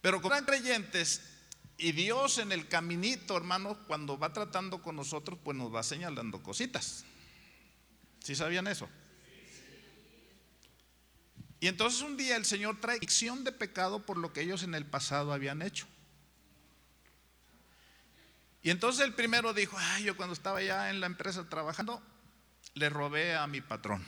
Pero 0.00 0.20
como 0.20 0.34
eran 0.34 0.44
creyentes 0.44 1.22
y 1.78 1.92
Dios 1.92 2.38
en 2.38 2.52
el 2.52 2.68
caminito, 2.68 3.36
hermano, 3.36 3.78
cuando 3.86 4.18
va 4.18 4.32
tratando 4.32 4.82
con 4.82 4.96
nosotros, 4.96 5.38
pues 5.42 5.56
nos 5.56 5.74
va 5.74 5.82
señalando 5.82 6.42
cositas. 6.42 7.04
¿Sí 8.22 8.34
sabían 8.34 8.66
eso? 8.66 8.88
Y 11.60 11.68
entonces 11.68 12.00
un 12.02 12.16
día 12.16 12.36
el 12.36 12.44
Señor 12.44 12.80
trae 12.80 12.98
ficción 12.98 13.44
de 13.44 13.52
pecado 13.52 14.04
por 14.04 14.16
lo 14.16 14.32
que 14.32 14.40
ellos 14.42 14.62
en 14.62 14.74
el 14.74 14.86
pasado 14.86 15.32
habían 15.32 15.62
hecho. 15.62 15.86
Y 18.62 18.70
entonces 18.70 19.04
el 19.04 19.14
primero 19.14 19.54
dijo, 19.54 19.76
ay, 19.78 20.04
yo 20.04 20.16
cuando 20.16 20.34
estaba 20.34 20.62
ya 20.62 20.90
en 20.90 21.00
la 21.00 21.06
empresa 21.06 21.48
trabajando, 21.48 22.02
le 22.74 22.90
robé 22.90 23.34
a 23.34 23.46
mi 23.46 23.60
patrón. 23.60 24.04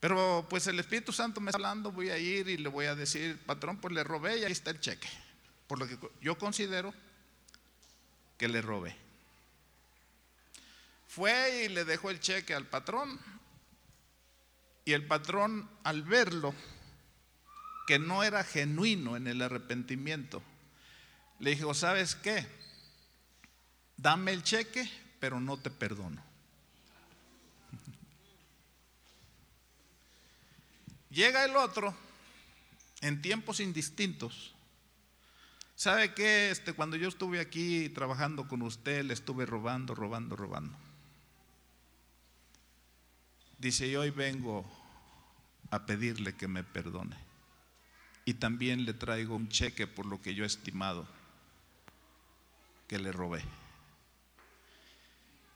Pero 0.00 0.46
pues 0.48 0.66
el 0.66 0.80
Espíritu 0.80 1.12
Santo 1.12 1.40
me 1.40 1.50
está 1.50 1.58
hablando, 1.58 1.92
voy 1.92 2.10
a 2.10 2.18
ir 2.18 2.48
y 2.48 2.56
le 2.56 2.68
voy 2.68 2.86
a 2.86 2.94
decir, 2.94 3.38
patrón, 3.46 3.78
pues 3.78 3.94
le 3.94 4.02
robé 4.02 4.38
y 4.38 4.44
ahí 4.44 4.52
está 4.52 4.70
el 4.70 4.80
cheque. 4.80 5.08
Por 5.66 5.78
lo 5.78 5.86
que 5.86 5.96
yo 6.20 6.36
considero 6.36 6.92
que 8.36 8.48
le 8.48 8.62
robé. 8.62 8.96
Fue 11.06 11.64
y 11.64 11.68
le 11.68 11.84
dejó 11.84 12.10
el 12.10 12.20
cheque 12.20 12.54
al 12.54 12.66
patrón. 12.66 13.20
Y 14.84 14.92
el 14.92 15.06
patrón, 15.06 15.70
al 15.84 16.02
verlo, 16.02 16.52
que 17.86 17.98
no 17.98 18.24
era 18.24 18.42
genuino 18.42 19.16
en 19.16 19.28
el 19.28 19.42
arrepentimiento, 19.42 20.42
le 21.42 21.50
dijo, 21.50 21.74
¿sabes 21.74 22.14
qué? 22.14 22.46
Dame 23.96 24.30
el 24.30 24.44
cheque, 24.44 24.88
pero 25.18 25.40
no 25.40 25.56
te 25.56 25.70
perdono. 25.70 26.22
Llega 31.10 31.44
el 31.44 31.56
otro 31.56 31.92
en 33.00 33.20
tiempos 33.20 33.58
indistintos. 33.58 34.54
¿Sabe 35.74 36.14
qué? 36.14 36.52
Este, 36.52 36.74
cuando 36.74 36.96
yo 36.96 37.08
estuve 37.08 37.40
aquí 37.40 37.88
trabajando 37.88 38.46
con 38.46 38.62
usted, 38.62 39.04
le 39.04 39.12
estuve 39.12 39.44
robando, 39.44 39.96
robando, 39.96 40.36
robando. 40.36 40.78
Dice, 43.58 43.88
y 43.88 43.96
hoy 43.96 44.10
vengo 44.10 44.64
a 45.72 45.86
pedirle 45.86 46.36
que 46.36 46.46
me 46.46 46.62
perdone. 46.62 47.16
Y 48.24 48.34
también 48.34 48.84
le 48.84 48.94
traigo 48.94 49.34
un 49.34 49.48
cheque 49.48 49.88
por 49.88 50.06
lo 50.06 50.22
que 50.22 50.36
yo 50.36 50.44
he 50.44 50.46
estimado 50.46 51.20
que 52.86 52.98
le 52.98 53.12
robé. 53.12 53.42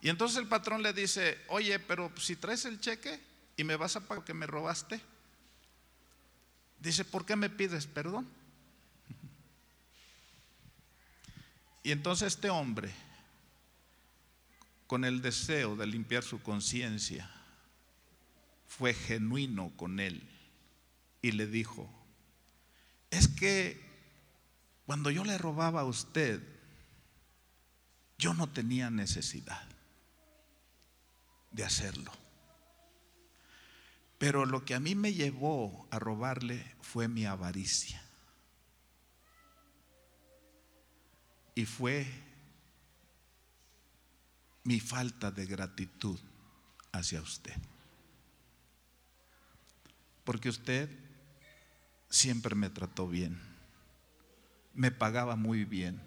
Y 0.00 0.08
entonces 0.08 0.38
el 0.38 0.46
patrón 0.46 0.82
le 0.82 0.92
dice, 0.92 1.38
oye, 1.48 1.78
pero 1.78 2.12
si 2.16 2.36
traes 2.36 2.64
el 2.64 2.80
cheque 2.80 3.20
y 3.56 3.64
me 3.64 3.76
vas 3.76 3.96
a 3.96 4.06
pagar 4.06 4.24
que 4.24 4.34
me 4.34 4.46
robaste, 4.46 5.00
dice, 6.78 7.04
¿por 7.04 7.26
qué 7.26 7.36
me 7.36 7.50
pides 7.50 7.86
perdón? 7.86 8.28
Y 11.82 11.92
entonces 11.92 12.34
este 12.34 12.50
hombre, 12.50 12.92
con 14.86 15.04
el 15.04 15.22
deseo 15.22 15.76
de 15.76 15.86
limpiar 15.86 16.22
su 16.22 16.42
conciencia, 16.42 17.30
fue 18.68 18.92
genuino 18.92 19.72
con 19.76 20.00
él 20.00 20.22
y 21.22 21.32
le 21.32 21.46
dijo, 21.46 21.88
es 23.10 23.28
que 23.28 23.80
cuando 24.84 25.10
yo 25.10 25.24
le 25.24 25.38
robaba 25.38 25.80
a 25.80 25.84
usted, 25.84 26.40
yo 28.18 28.34
no 28.34 28.48
tenía 28.48 28.90
necesidad 28.90 29.62
de 31.50 31.64
hacerlo. 31.64 32.12
Pero 34.18 34.46
lo 34.46 34.64
que 34.64 34.74
a 34.74 34.80
mí 34.80 34.94
me 34.94 35.12
llevó 35.12 35.86
a 35.90 35.98
robarle 35.98 36.74
fue 36.80 37.08
mi 37.08 37.26
avaricia. 37.26 38.02
Y 41.54 41.64
fue 41.64 42.06
mi 44.64 44.80
falta 44.80 45.30
de 45.30 45.46
gratitud 45.46 46.18
hacia 46.92 47.20
usted. 47.20 47.54
Porque 50.24 50.48
usted 50.48 50.90
siempre 52.10 52.54
me 52.54 52.68
trató 52.68 53.06
bien, 53.06 53.40
me 54.74 54.90
pagaba 54.90 55.36
muy 55.36 55.64
bien, 55.64 56.02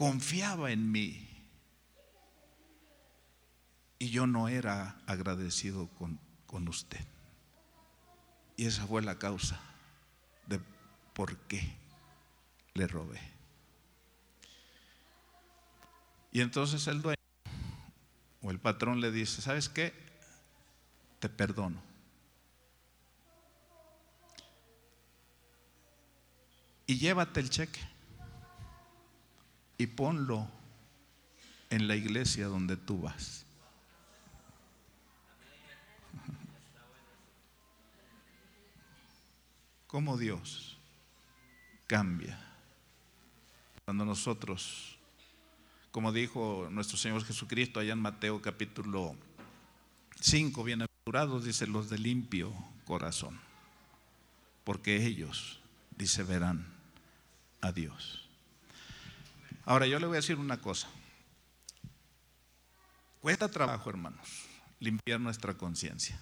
confiaba 0.00 0.70
en 0.70 0.90
mí 0.90 1.28
y 3.98 4.08
yo 4.08 4.26
no 4.26 4.48
era 4.48 4.98
agradecido 5.06 5.88
con, 5.88 6.18
con 6.46 6.66
usted. 6.68 7.04
Y 8.56 8.64
esa 8.64 8.86
fue 8.86 9.02
la 9.02 9.18
causa 9.18 9.60
de 10.46 10.58
por 11.12 11.36
qué 11.40 11.76
le 12.72 12.86
robé. 12.86 13.20
Y 16.32 16.40
entonces 16.40 16.86
el 16.86 17.02
dueño 17.02 17.20
o 18.40 18.50
el 18.50 18.58
patrón 18.58 19.02
le 19.02 19.10
dice, 19.10 19.42
¿sabes 19.42 19.68
qué? 19.68 19.92
Te 21.18 21.28
perdono. 21.28 21.82
Y 26.86 26.96
llévate 26.96 27.40
el 27.40 27.50
cheque 27.50 27.99
y 29.80 29.86
ponlo 29.86 30.46
en 31.70 31.88
la 31.88 31.96
iglesia 31.96 32.46
donde 32.48 32.76
tú 32.76 33.00
vas. 33.00 33.46
cómo 39.86 40.16
Dios 40.16 40.78
cambia 41.88 42.38
cuando 43.84 44.04
nosotros, 44.04 44.96
como 45.90 46.12
dijo 46.12 46.68
nuestro 46.70 46.96
Señor 46.96 47.24
Jesucristo 47.24 47.80
allá 47.80 47.94
en 47.94 47.98
Mateo 47.98 48.40
capítulo 48.40 49.16
5, 50.20 50.62
bienaventurados, 50.62 51.44
dice 51.44 51.66
los 51.66 51.90
de 51.90 51.98
limpio 51.98 52.52
corazón, 52.84 53.40
porque 54.62 55.04
ellos, 55.04 55.58
dice, 55.96 56.22
verán 56.22 56.68
a 57.62 57.72
Dios. 57.72 58.29
Ahora 59.64 59.86
yo 59.86 59.98
le 59.98 60.06
voy 60.06 60.16
a 60.16 60.20
decir 60.20 60.36
una 60.36 60.60
cosa. 60.60 60.88
Cuesta 63.20 63.48
trabajo, 63.48 63.90
hermanos, 63.90 64.28
limpiar 64.78 65.20
nuestra 65.20 65.54
conciencia. 65.54 66.18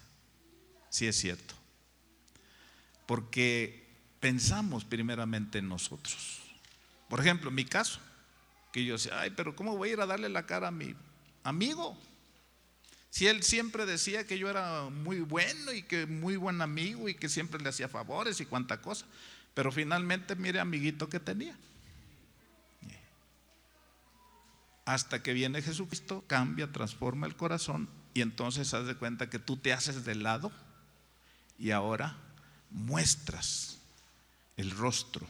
Sí 0.91 1.07
es 1.07 1.16
cierto 1.16 1.59
porque 3.09 3.89
pensamos 4.20 4.84
primeramente 4.84 5.59
en 5.59 5.68
nosotros. 5.70 6.43
Por 7.09 7.20
ejemplo, 7.20 7.51
mi 7.51 7.64
caso, 7.64 8.01
que 8.70 8.84
yo 8.84 8.93
decía, 8.93 9.18
ay, 9.18 9.32
pero 9.34 9.57
¿cómo 9.57 9.78
voy 9.78 9.89
a 9.89 9.93
ir 9.95 10.01
a 10.03 10.07
darle 10.07 10.28
la 10.28 10.45
cara 10.45 10.68
a 10.68 10.70
mi 10.70 10.95
amigo? 11.43 11.99
Si 13.09 13.26
él 13.26 13.43
siempre 13.43 13.86
decía 13.86 14.26
que 14.26 14.39
yo 14.39 14.51
era 14.51 14.91
muy 14.91 15.20
bueno 15.20 15.72
y 15.72 15.84
que 15.84 16.05
muy 16.05 16.36
buen 16.36 16.61
amigo 16.61 17.09
y 17.09 17.14
que 17.14 17.30
siempre 17.30 17.62
le 17.62 17.70
hacía 17.70 17.89
favores 17.89 18.43
y 18.43 18.45
cuánta 18.45 18.82
cosa, 18.82 19.07
pero 19.55 19.72
finalmente 19.72 20.36
mire 20.36 20.61
amiguito 20.61 21.09
que 21.09 21.18
tenía. 21.18 21.57
Hasta 24.89 25.22
que 25.22 25.34
viene 25.34 25.61
Jesucristo, 25.61 26.24
cambia, 26.26 26.72
transforma 26.72 27.26
el 27.26 27.36
corazón 27.36 27.91
y 28.14 28.22
entonces 28.22 28.72
haz 28.72 28.86
de 28.86 28.95
cuenta 28.95 29.28
que 29.28 29.39
tú 29.39 29.59
te 29.59 29.74
haces 29.74 30.07
de 30.07 30.14
lado 30.14 30.51
y 31.59 31.72
ahora 31.72 32.16
muestras 32.70 33.80
el 34.57 34.70
rostro 34.70 35.28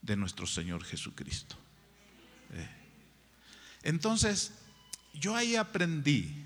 de 0.00 0.16
nuestro 0.16 0.46
Señor 0.46 0.84
Jesucristo. 0.84 1.54
Eh. 2.54 2.66
Entonces, 3.82 4.52
yo 5.12 5.36
ahí 5.36 5.54
aprendí 5.54 6.42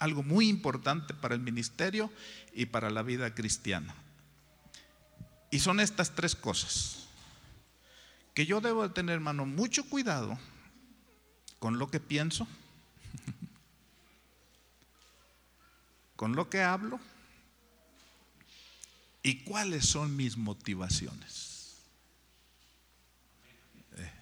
algo 0.00 0.24
muy 0.24 0.48
importante 0.48 1.14
para 1.14 1.36
el 1.36 1.42
ministerio 1.42 2.10
y 2.52 2.66
para 2.66 2.90
la 2.90 3.04
vida 3.04 3.36
cristiana. 3.36 3.94
Y 5.52 5.60
son 5.60 5.78
estas 5.78 6.16
tres 6.16 6.34
cosas. 6.34 7.06
Que 8.34 8.46
yo 8.46 8.60
debo 8.60 8.82
de 8.82 8.92
tener, 8.92 9.14
hermano, 9.14 9.46
mucho 9.46 9.88
cuidado 9.88 10.36
con 11.62 11.78
lo 11.78 11.88
que 11.88 12.00
pienso, 12.00 12.48
con 16.16 16.34
lo 16.34 16.50
que 16.50 16.60
hablo 16.60 16.98
¿Y 19.22 19.44
cuáles 19.44 19.86
son 19.86 20.16
mis 20.16 20.36
motivaciones? 20.36 21.76
Eh. 23.96 24.12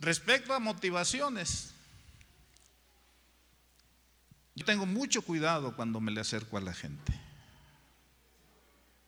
Respecto 0.00 0.54
a 0.54 0.58
motivaciones, 0.58 1.74
yo 4.54 4.64
tengo 4.64 4.86
mucho 4.86 5.20
cuidado 5.20 5.76
cuando 5.76 6.00
me 6.00 6.12
le 6.12 6.22
acerco 6.22 6.56
a 6.56 6.62
la 6.62 6.72
gente. 6.72 7.12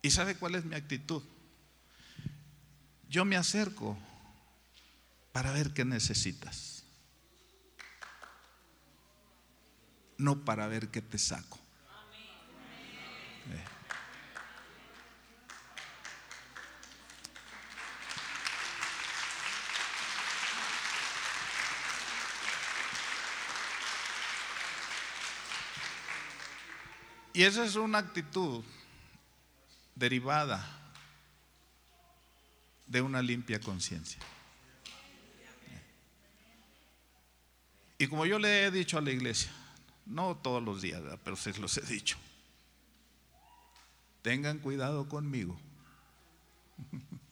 ¿Y 0.02 0.10
sabe 0.10 0.34
cuál 0.34 0.56
es 0.56 0.66
mi 0.66 0.74
actitud? 0.74 1.22
Yo 3.08 3.24
me 3.24 3.36
acerco 3.36 3.96
para 5.36 5.52
ver 5.52 5.74
qué 5.74 5.84
necesitas, 5.84 6.82
no 10.16 10.46
para 10.46 10.66
ver 10.66 10.88
qué 10.88 11.02
te 11.02 11.18
saco. 11.18 11.58
Y 27.34 27.42
esa 27.42 27.66
es 27.66 27.76
una 27.76 27.98
actitud 27.98 28.64
derivada 29.94 30.66
de 32.86 33.02
una 33.02 33.20
limpia 33.20 33.60
conciencia. 33.60 34.22
Y 37.98 38.06
como 38.08 38.26
yo 38.26 38.38
le 38.38 38.64
he 38.64 38.70
dicho 38.70 38.98
a 38.98 39.00
la 39.00 39.10
iglesia, 39.10 39.50
no 40.04 40.36
todos 40.36 40.62
los 40.62 40.82
días, 40.82 41.02
pero 41.24 41.36
se 41.36 41.58
los 41.58 41.76
he 41.78 41.82
dicho, 41.82 42.16
tengan 44.22 44.58
cuidado 44.58 45.08
conmigo. 45.08 45.58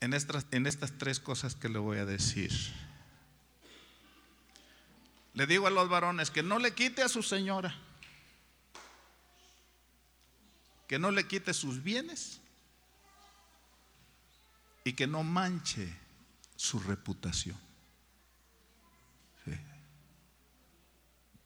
En 0.00 0.14
estas, 0.14 0.46
en 0.52 0.68
estas 0.68 0.96
tres 0.96 1.18
cosas 1.18 1.56
que 1.56 1.68
le 1.68 1.80
voy 1.80 1.98
a 1.98 2.04
decir. 2.04 2.52
Le 5.34 5.44
digo 5.44 5.66
a 5.66 5.70
los 5.70 5.88
varones 5.88 6.30
que 6.30 6.44
no 6.44 6.60
le 6.60 6.72
quite 6.72 7.02
a 7.02 7.08
su 7.08 7.20
señora, 7.20 7.76
que 10.86 11.00
no 11.00 11.10
le 11.10 11.26
quite 11.26 11.52
sus 11.52 11.82
bienes 11.82 12.40
y 14.84 14.92
que 14.92 15.08
no 15.08 15.24
manche 15.24 15.92
su 16.58 16.80
reputación. 16.80 17.56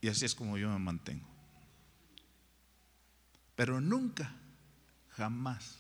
Y 0.01 0.09
así 0.09 0.25
es 0.25 0.35
como 0.35 0.59
yo 0.59 0.69
me 0.71 0.79
mantengo. 0.81 1.29
Pero 3.55 3.81
nunca, 3.81 4.35
jamás. 5.11 5.79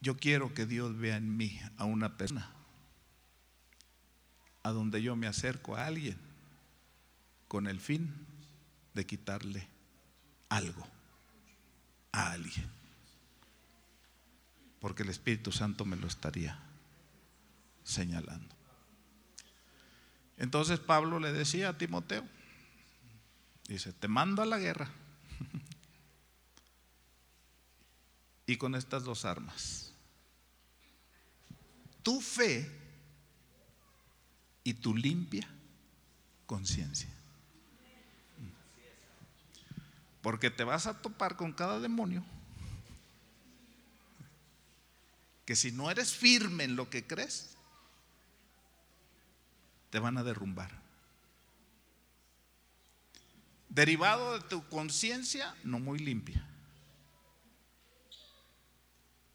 Yo 0.00 0.16
quiero 0.16 0.54
que 0.54 0.66
Dios 0.66 0.96
vea 0.96 1.16
en 1.16 1.36
mí 1.36 1.60
a 1.76 1.84
una 1.84 2.16
persona 2.16 2.50
a 4.64 4.70
donde 4.70 5.00
yo 5.02 5.14
me 5.14 5.28
acerco 5.28 5.76
a 5.76 5.86
alguien 5.86 6.18
con 7.46 7.68
el 7.68 7.78
fin 7.78 8.12
de 8.94 9.06
quitarle 9.06 9.68
algo 10.48 10.84
a 12.10 12.32
alguien. 12.32 12.77
Porque 14.80 15.02
el 15.02 15.08
Espíritu 15.08 15.52
Santo 15.52 15.84
me 15.84 15.96
lo 15.96 16.06
estaría 16.06 16.58
señalando. 17.84 18.54
Entonces 20.36 20.78
Pablo 20.78 21.18
le 21.18 21.32
decía 21.32 21.70
a 21.70 21.78
Timoteo, 21.78 22.24
dice, 23.66 23.92
te 23.92 24.06
mando 24.06 24.42
a 24.42 24.46
la 24.46 24.58
guerra 24.58 24.88
y 28.46 28.56
con 28.56 28.74
estas 28.74 29.04
dos 29.04 29.24
armas, 29.24 29.92
tu 32.02 32.20
fe 32.20 32.70
y 34.62 34.74
tu 34.74 34.94
limpia 34.94 35.48
conciencia. 36.46 37.08
Porque 40.22 40.50
te 40.50 40.64
vas 40.64 40.86
a 40.86 41.00
topar 41.00 41.36
con 41.36 41.52
cada 41.52 41.80
demonio 41.80 42.24
que 45.48 45.56
si 45.56 45.72
no 45.72 45.90
eres 45.90 46.12
firme 46.12 46.64
en 46.64 46.76
lo 46.76 46.90
que 46.90 47.06
crees, 47.06 47.56
te 49.88 49.98
van 49.98 50.18
a 50.18 50.22
derrumbar. 50.22 50.70
Derivado 53.70 54.34
de 54.38 54.46
tu 54.46 54.68
conciencia 54.68 55.56
no 55.64 55.78
muy 55.78 56.00
limpia. 56.00 56.46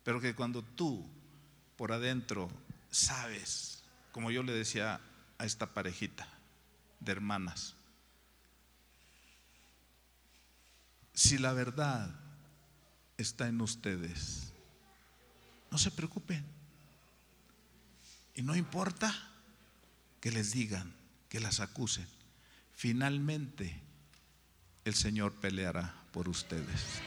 Pero 0.03 0.21
que 0.21 0.35
cuando 0.35 0.61
tú 0.61 1.03
por 1.77 1.91
adentro 1.91 2.47
sabes, 2.91 3.83
como 4.11 4.29
yo 4.29 4.43
le 4.43 4.53
decía 4.53 5.01
a 5.39 5.45
esta 5.45 5.73
parejita 5.73 6.27
de 6.99 7.11
hermanas, 7.11 7.73
si 11.15 11.39
la 11.39 11.53
verdad 11.53 12.13
está 13.17 13.47
en 13.47 13.61
ustedes, 13.61 14.52
no 15.73 15.79
se 15.79 15.89
preocupen. 15.89 16.45
Y 18.35 18.43
no 18.43 18.55
importa 18.55 19.11
que 20.21 20.29
les 20.29 20.51
digan, 20.51 20.93
que 21.29 21.39
las 21.39 21.61
acusen. 21.61 22.07
Finalmente 22.75 23.81
el 24.85 24.93
Señor 24.93 25.33
peleará 25.33 25.95
por 26.11 26.29
ustedes. 26.29 27.01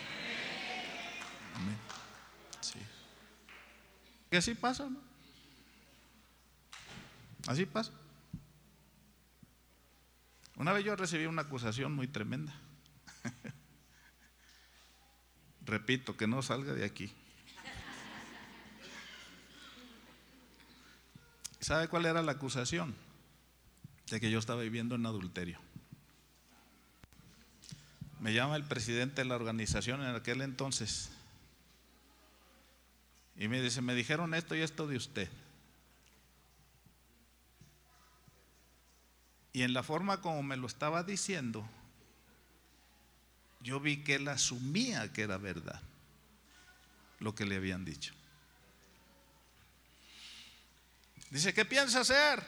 Amén. 1.54 1.76
Así 4.32 4.54
pasa, 4.54 4.90
¿no? 4.90 5.00
Así 7.46 7.66
pasa. 7.66 7.92
Una 10.56 10.72
vez 10.72 10.84
yo 10.84 10.96
recibí 10.96 11.26
una 11.26 11.42
acusación 11.42 11.94
muy 11.94 12.08
tremenda. 12.08 12.52
Repito, 15.64 16.16
que 16.16 16.26
no 16.26 16.42
salga 16.42 16.72
de 16.72 16.84
aquí. 16.84 17.14
¿Sabe 21.66 21.88
cuál 21.88 22.06
era 22.06 22.22
la 22.22 22.30
acusación? 22.30 22.94
De 24.08 24.20
que 24.20 24.30
yo 24.30 24.38
estaba 24.38 24.62
viviendo 24.62 24.94
en 24.94 25.04
adulterio. 25.04 25.58
Me 28.20 28.32
llama 28.32 28.54
el 28.54 28.62
presidente 28.62 29.22
de 29.22 29.24
la 29.24 29.34
organización 29.34 30.00
en 30.00 30.14
aquel 30.14 30.42
entonces 30.42 31.10
y 33.36 33.48
me 33.48 33.60
dice, 33.60 33.82
me 33.82 33.96
dijeron 33.96 34.32
esto 34.34 34.54
y 34.54 34.60
esto 34.60 34.86
de 34.86 34.96
usted. 34.96 35.28
Y 39.52 39.62
en 39.62 39.72
la 39.72 39.82
forma 39.82 40.20
como 40.20 40.44
me 40.44 40.56
lo 40.56 40.68
estaba 40.68 41.02
diciendo, 41.02 41.68
yo 43.60 43.80
vi 43.80 44.04
que 44.04 44.14
él 44.14 44.28
asumía 44.28 45.12
que 45.12 45.22
era 45.22 45.36
verdad 45.36 45.82
lo 47.18 47.34
que 47.34 47.44
le 47.44 47.56
habían 47.56 47.84
dicho. 47.84 48.15
Dice, 51.30 51.52
¿qué 51.52 51.64
piensa 51.64 52.00
hacer? 52.00 52.42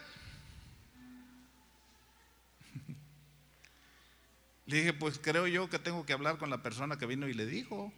Le 4.66 4.76
dije, 4.76 4.92
pues 4.92 5.18
creo 5.18 5.46
yo 5.46 5.70
que 5.70 5.78
tengo 5.78 6.04
que 6.04 6.12
hablar 6.12 6.38
con 6.38 6.50
la 6.50 6.62
persona 6.62 6.98
que 6.98 7.06
vino 7.06 7.26
y 7.26 7.34
le 7.34 7.46
dijo, 7.46 7.92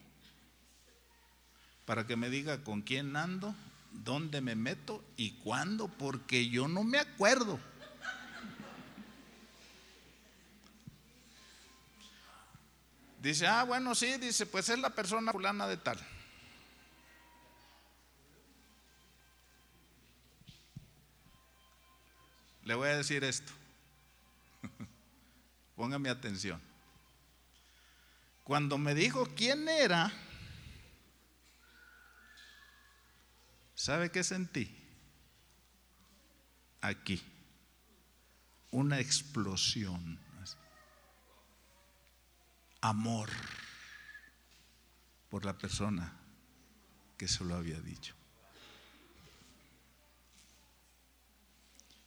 para 1.85 2.07
que 2.07 2.17
me 2.17 2.31
diga 2.31 2.63
con 2.63 2.83
quién 2.83 3.17
ando, 3.17 3.55
dónde 3.91 4.41
me 4.41 4.55
meto 4.55 5.05
y 5.17 5.33
cuándo, 5.33 5.89
porque 5.89 6.49
yo 6.49 6.69
no 6.69 6.85
me 6.85 6.99
acuerdo. 6.99 7.59
Dice, 13.21 13.47
ah, 13.47 13.65
bueno, 13.65 13.95
sí, 13.95 14.17
dice, 14.19 14.47
pues 14.47 14.69
es 14.69 14.79
la 14.79 14.91
persona 14.91 15.33
fulana 15.33 15.67
de 15.67 15.77
tal. 15.77 15.99
Le 22.71 22.77
voy 22.77 22.89
a 22.89 22.99
decir 22.99 23.25
esto. 23.25 23.53
Póngame 25.75 26.09
atención. 26.09 26.63
Cuando 28.45 28.79
me 28.79 28.95
dijo 28.95 29.27
quién 29.35 29.69
era, 29.69 30.13
¿sabe 33.75 34.13
qué 34.13 34.23
sentí? 34.23 34.73
Aquí. 36.81 37.21
Una 38.71 39.01
explosión 39.01 40.17
amor 42.83 43.31
por 45.29 45.45
la 45.45 45.59
persona 45.59 46.13
que 47.19 47.27
se 47.27 47.43
lo 47.43 47.57
había 47.57 47.81
dicho. 47.81 48.20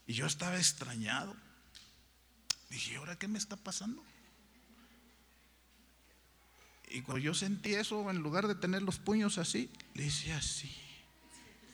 Y 0.05 0.13
yo 0.13 0.25
estaba 0.25 0.57
extrañado. 0.57 1.35
Dije, 2.69 2.97
¿ahora 2.97 3.17
qué 3.17 3.27
me 3.27 3.37
está 3.37 3.55
pasando? 3.55 4.03
Y 6.89 7.01
cuando 7.01 7.23
yo 7.23 7.33
sentí 7.33 7.73
eso, 7.73 8.11
en 8.11 8.17
lugar 8.17 8.47
de 8.47 8.55
tener 8.55 8.83
los 8.83 8.99
puños 8.99 9.37
así, 9.37 9.71
le 9.93 10.05
hice 10.05 10.33
así. 10.33 10.75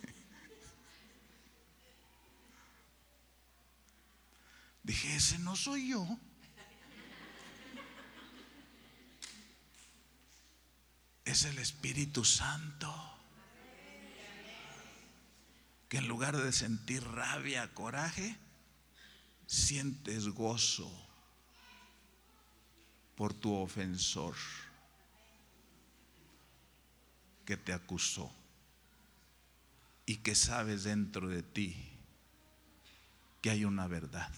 Dije, 4.84 5.16
ese 5.16 5.40
no 5.40 5.56
soy 5.56 5.90
yo. 5.90 6.06
es 11.26 11.46
el 11.46 11.58
Espíritu 11.58 12.24
Santo. 12.24 13.19
Que 15.90 15.98
en 15.98 16.08
lugar 16.08 16.38
de 16.38 16.52
sentir 16.54 17.04
rabia, 17.04 17.74
coraje, 17.74 18.38
sientes 19.48 20.30
gozo 20.30 20.90
por 23.16 23.34
tu 23.34 23.54
ofensor 23.54 24.36
que 27.46 27.58
te 27.58 27.74
acusó 27.74 28.32
y 30.06 30.18
que 30.18 30.36
sabes 30.36 30.84
dentro 30.84 31.28
de 31.28 31.44
ti 31.44 31.76
que 33.42 33.50
hay 33.50 33.66
una 33.66 33.88
verdad. 33.88 34.32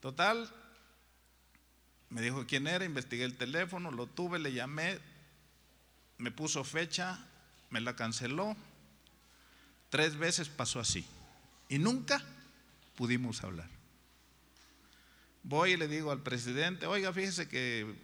Total, 0.00 0.52
me 2.10 2.20
dijo 2.20 2.46
quién 2.46 2.66
era, 2.66 2.84
investigué 2.84 3.24
el 3.24 3.36
teléfono, 3.36 3.90
lo 3.90 4.06
tuve, 4.06 4.38
le 4.38 4.52
llamé, 4.52 5.00
me 6.24 6.30
puso 6.30 6.64
fecha, 6.64 7.18
me 7.68 7.82
la 7.82 7.94
canceló. 7.96 8.56
Tres 9.90 10.16
veces 10.16 10.48
pasó 10.48 10.80
así. 10.80 11.04
Y 11.68 11.78
nunca 11.78 12.24
pudimos 12.96 13.44
hablar. 13.44 13.68
Voy 15.42 15.72
y 15.72 15.76
le 15.76 15.86
digo 15.86 16.10
al 16.10 16.22
presidente, 16.22 16.86
oiga, 16.86 17.12
fíjese 17.12 17.46
que 17.46 17.94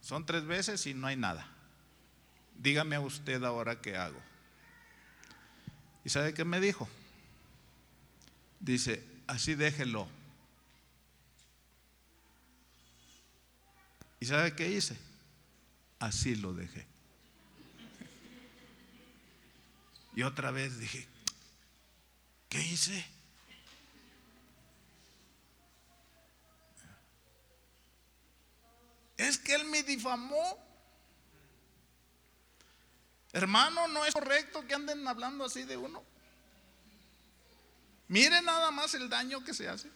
son 0.00 0.24
tres 0.24 0.46
veces 0.46 0.86
y 0.86 0.94
no 0.94 1.06
hay 1.06 1.16
nada. 1.16 1.46
Dígame 2.56 2.96
a 2.96 3.00
usted 3.00 3.44
ahora 3.44 3.82
qué 3.82 3.98
hago. 3.98 4.20
¿Y 6.06 6.08
sabe 6.08 6.32
qué 6.32 6.46
me 6.46 6.60
dijo? 6.60 6.88
Dice, 8.58 9.04
así 9.26 9.54
déjelo. 9.54 10.08
¿Y 14.18 14.24
sabe 14.24 14.56
qué 14.56 14.70
hice? 14.70 14.96
Así 15.98 16.34
lo 16.34 16.54
dejé. 16.54 16.87
Y 20.18 20.24
otra 20.24 20.50
vez 20.50 20.80
dije, 20.80 21.06
¿qué 22.48 22.60
hice? 22.60 23.06
Es 29.16 29.38
que 29.38 29.54
él 29.54 29.64
me 29.66 29.84
difamó. 29.84 30.58
Hermano, 33.32 33.86
no 33.86 34.04
es 34.06 34.12
correcto 34.12 34.66
que 34.66 34.74
anden 34.74 35.06
hablando 35.06 35.44
así 35.44 35.62
de 35.62 35.76
uno. 35.76 36.02
Mire 38.08 38.42
nada 38.42 38.72
más 38.72 38.94
el 38.94 39.08
daño 39.08 39.44
que 39.44 39.54
se 39.54 39.68
hace. 39.68 39.88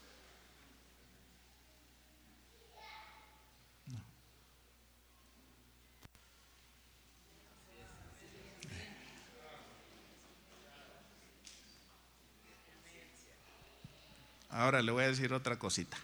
Ahora 14.63 14.81
le 14.81 14.93
voy 14.93 15.03
a 15.03 15.09
decir 15.09 15.33
otra 15.33 15.59
cosita. 15.59 15.97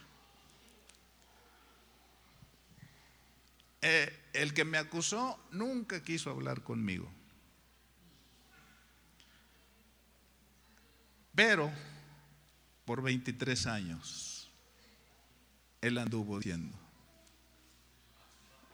Eh, 3.81 4.13
el 4.33 4.53
que 4.53 4.65
me 4.65 4.79
acusó 4.79 5.39
nunca 5.53 6.03
quiso 6.03 6.33
hablar 6.33 6.65
conmigo. 6.65 7.09
Pero 11.37 11.71
por 12.85 13.01
23 13.01 13.69
años 13.69 14.51
él 15.81 15.97
anduvo 15.97 16.39
diciendo. 16.39 16.77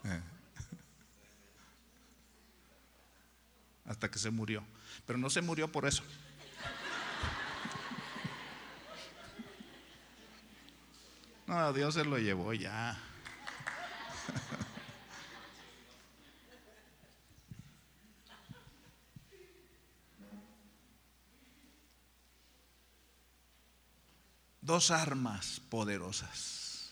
Eh, 0.04 0.22
hasta 3.84 4.10
que 4.10 4.18
se 4.18 4.30
murió. 4.30 4.64
Pero 5.06 5.18
no 5.18 5.28
se 5.28 5.42
murió 5.42 5.70
por 5.70 5.84
eso. 5.84 6.02
No, 11.46 11.72
Dios 11.72 11.94
se 11.94 12.04
lo 12.04 12.18
llevó 12.18 12.52
ya. 12.54 12.98
Dos 24.60 24.90
armas 24.90 25.60
poderosas. 25.68 26.90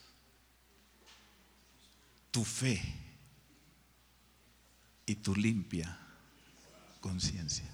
Tu 2.30 2.44
fe 2.44 2.82
y 5.06 5.14
tu 5.16 5.34
limpia 5.34 5.98
conciencia. 7.00 7.64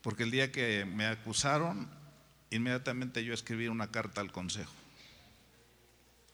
Porque 0.00 0.22
el 0.22 0.30
día 0.30 0.52
que 0.52 0.84
me 0.84 1.06
acusaron, 1.06 1.90
inmediatamente 2.50 3.24
yo 3.24 3.34
escribí 3.34 3.68
una 3.68 3.90
carta 3.90 4.20
al 4.20 4.32
consejo 4.32 4.72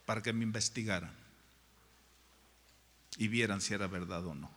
para 0.06 0.22
que 0.22 0.32
me 0.32 0.44
investigaran 0.44 1.12
y 3.16 3.28
vieran 3.28 3.60
si 3.60 3.74
era 3.74 3.86
verdad 3.86 4.26
o 4.26 4.34
no. 4.34 4.50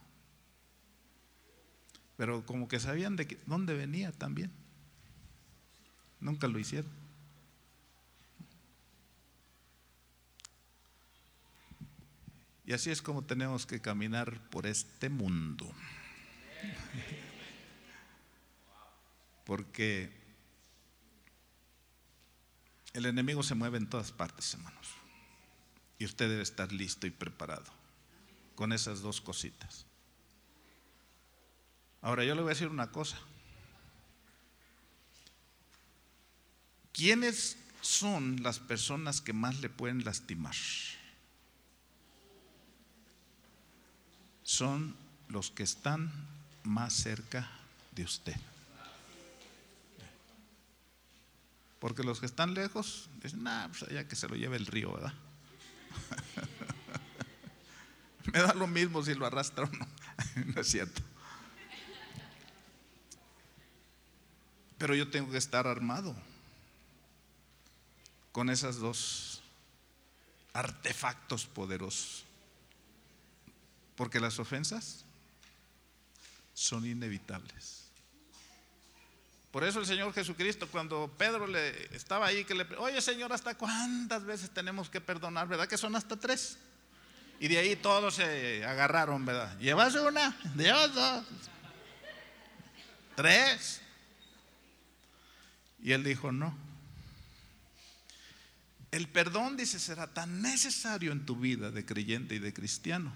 Pero 2.17 2.45
como 2.45 2.67
que 2.67 2.79
sabían 2.79 3.15
de 3.15 3.37
dónde 3.45 3.75
venía 3.75 4.11
también. 4.11 4.51
Nunca 6.19 6.47
lo 6.47 6.57
hicieron. 6.57 6.89
Y 12.65 12.73
así 12.73 12.89
es 12.89 13.01
como 13.01 13.23
tenemos 13.23 13.65
que 13.65 13.79
caminar 13.79 14.41
por 14.49 14.65
este 14.65 15.09
mundo. 15.09 15.71
Porque 19.45 20.11
el 22.97 23.05
enemigo 23.05 23.43
se 23.43 23.53
mueve 23.53 23.77
en 23.77 23.87
todas 23.87 24.11
partes, 24.11 24.55
hermanos. 24.55 24.87
Y 25.99 26.05
usted 26.05 26.27
debe 26.29 26.41
estar 26.41 26.71
listo 26.71 27.05
y 27.05 27.11
preparado 27.11 27.71
con 28.55 28.73
esas 28.73 29.01
dos 29.01 29.21
cositas. 29.21 29.85
Ahora 32.01 32.23
yo 32.23 32.33
le 32.33 32.41
voy 32.41 32.49
a 32.49 32.53
decir 32.53 32.69
una 32.69 32.91
cosa. 32.91 33.19
¿Quiénes 36.91 37.57
son 37.81 38.41
las 38.41 38.57
personas 38.57 39.21
que 39.21 39.31
más 39.31 39.61
le 39.61 39.69
pueden 39.69 40.03
lastimar? 40.03 40.55
Son 44.41 44.95
los 45.27 45.51
que 45.51 45.61
están 45.61 46.11
más 46.63 46.93
cerca 46.93 47.47
de 47.91 48.03
usted. 48.03 48.37
Porque 51.79 52.03
los 52.03 52.19
que 52.19 52.25
están 52.25 52.53
lejos 52.53 53.09
dicen, 53.21 53.43
nah, 53.43 53.67
pues 53.67 53.83
allá 53.83 54.07
que 54.07 54.15
se 54.15 54.27
lo 54.27 54.35
lleve 54.35 54.57
el 54.57 54.65
río, 54.65 54.93
¿verdad? 54.93 55.13
Me 58.33 58.39
da 58.39 58.53
lo 58.53 58.67
mismo 58.67 59.03
si 59.03 59.13
lo 59.13 59.25
arrastra 59.25 59.65
o 59.65 59.69
no. 59.69 59.87
no 60.53 60.61
es 60.61 60.67
cierto. 60.67 61.01
Pero 64.77 64.95
yo 64.95 65.09
tengo 65.09 65.31
que 65.31 65.37
estar 65.37 65.65
armado 65.65 66.15
con 68.31 68.49
esas 68.49 68.77
dos 68.77 69.41
artefactos 70.53 71.45
poderosos. 71.45 72.25
Porque 73.95 74.19
las 74.19 74.37
ofensas 74.37 75.03
son 76.53 76.85
inevitables. 76.85 77.86
Por 79.51 79.63
eso 79.63 79.79
el 79.79 79.85
Señor 79.85 80.13
Jesucristo, 80.13 80.67
cuando 80.69 81.13
Pedro 81.17 81.47
le 81.47 81.95
estaba 81.95 82.27
ahí, 82.27 82.43
que 82.43 82.53
le, 82.53 82.63
oye 82.77 83.01
Señor, 83.01 83.31
¿hasta 83.31 83.55
cuántas 83.55 84.23
veces 84.25 84.49
tenemos 84.49 84.89
que 84.89 85.01
perdonar? 85.01 85.47
¿Verdad 85.47 85.67
que 85.67 85.77
son 85.77 85.95
hasta 85.95 86.17
tres? 86.17 86.57
Y 87.39 87.47
de 87.47 87.57
ahí 87.57 87.75
todos 87.75 88.15
se 88.15 88.65
agarraron, 88.65 89.25
¿verdad? 89.25 89.57
¿Llevas 89.59 89.95
una? 89.95 90.37
¿Llevas 90.55 90.93
dos? 90.93 91.25
¿Tres? 93.15 93.81
Y 95.81 95.91
él 95.91 96.03
dijo, 96.03 96.31
no. 96.31 96.55
El 98.91 99.07
perdón, 99.07 99.57
dice, 99.57 99.79
será 99.79 100.13
tan 100.13 100.41
necesario 100.41 101.11
en 101.11 101.25
tu 101.25 101.35
vida 101.35 101.71
de 101.71 101.85
creyente 101.85 102.35
y 102.35 102.39
de 102.39 102.53
cristiano 102.53 103.13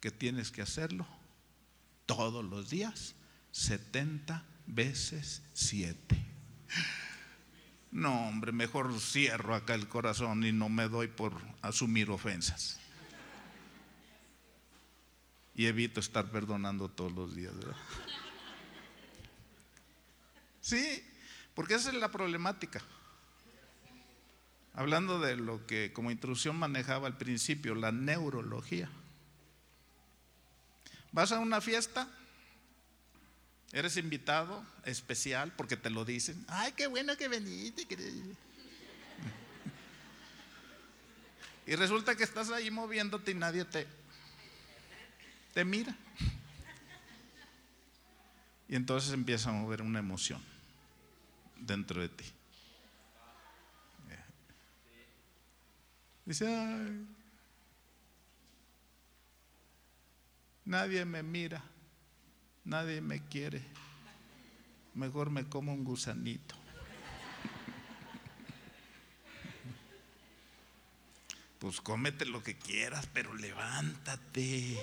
que 0.00 0.10
tienes 0.10 0.50
que 0.50 0.62
hacerlo 0.62 1.06
todos 2.06 2.44
los 2.44 2.70
días, 2.70 3.14
70 3.52 4.44
veces 4.66 5.42
siete. 5.52 6.16
No, 7.90 8.28
hombre, 8.28 8.52
mejor 8.52 9.00
cierro 9.00 9.54
acá 9.54 9.74
el 9.74 9.88
corazón 9.88 10.44
y 10.44 10.52
no 10.52 10.68
me 10.68 10.88
doy 10.88 11.08
por 11.08 11.32
asumir 11.62 12.10
ofensas. 12.10 12.78
Y 15.54 15.66
evito 15.66 16.00
estar 16.00 16.30
perdonando 16.30 16.90
todos 16.90 17.12
los 17.12 17.34
días, 17.34 17.56
¿verdad? 17.56 17.76
Sí, 20.60 21.02
porque 21.54 21.74
esa 21.74 21.88
es 21.88 21.94
la 21.94 22.10
problemática. 22.10 22.82
Hablando 24.74 25.20
de 25.20 25.36
lo 25.36 25.66
que 25.66 25.92
como 25.94 26.10
introducción 26.10 26.56
manejaba 26.56 27.06
al 27.06 27.16
principio, 27.16 27.74
la 27.74 27.92
neurología. 27.92 28.90
Vas 31.12 31.32
a 31.32 31.38
una 31.38 31.62
fiesta, 31.62 32.10
Eres 33.72 33.96
invitado 33.96 34.64
especial 34.84 35.52
porque 35.56 35.76
te 35.76 35.90
lo 35.90 36.04
dicen. 36.04 36.44
Ay, 36.48 36.72
qué 36.72 36.86
bueno 36.86 37.16
que 37.16 37.28
veniste. 37.28 37.86
Y 41.66 41.74
resulta 41.74 42.14
que 42.14 42.22
estás 42.22 42.50
ahí 42.50 42.70
moviéndote 42.70 43.32
y 43.32 43.34
nadie 43.34 43.64
te, 43.64 43.86
te 45.52 45.64
mira. 45.64 45.96
Y 48.68 48.76
entonces 48.76 49.12
empieza 49.12 49.50
a 49.50 49.52
mover 49.52 49.82
una 49.82 49.98
emoción 49.98 50.42
dentro 51.56 52.00
de 52.00 52.08
ti. 52.08 52.24
Dice, 56.24 56.46
ay, 56.46 57.06
nadie 60.64 61.04
me 61.04 61.22
mira 61.22 61.62
nadie 62.66 63.00
me 63.00 63.24
quiere, 63.24 63.62
mejor 64.94 65.30
me 65.30 65.48
como 65.48 65.72
un 65.72 65.84
gusanito. 65.84 66.54
Pues 71.58 71.80
cómete 71.80 72.26
lo 72.26 72.42
que 72.42 72.58
quieras, 72.58 73.08
pero 73.12 73.34
levántate. 73.34 74.78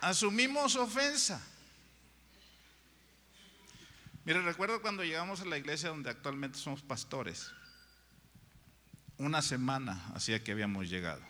Asumimos 0.00 0.76
ofensa. 0.76 1.42
Mire, 4.24 4.40
recuerdo 4.42 4.80
cuando 4.80 5.02
llegamos 5.02 5.40
a 5.40 5.46
la 5.46 5.58
iglesia 5.58 5.88
donde 5.88 6.10
actualmente 6.10 6.58
somos 6.58 6.82
pastores 6.82 7.52
una 9.18 9.42
semana 9.42 10.02
hacía 10.14 10.42
que 10.42 10.52
habíamos 10.52 10.88
llegado. 10.88 11.22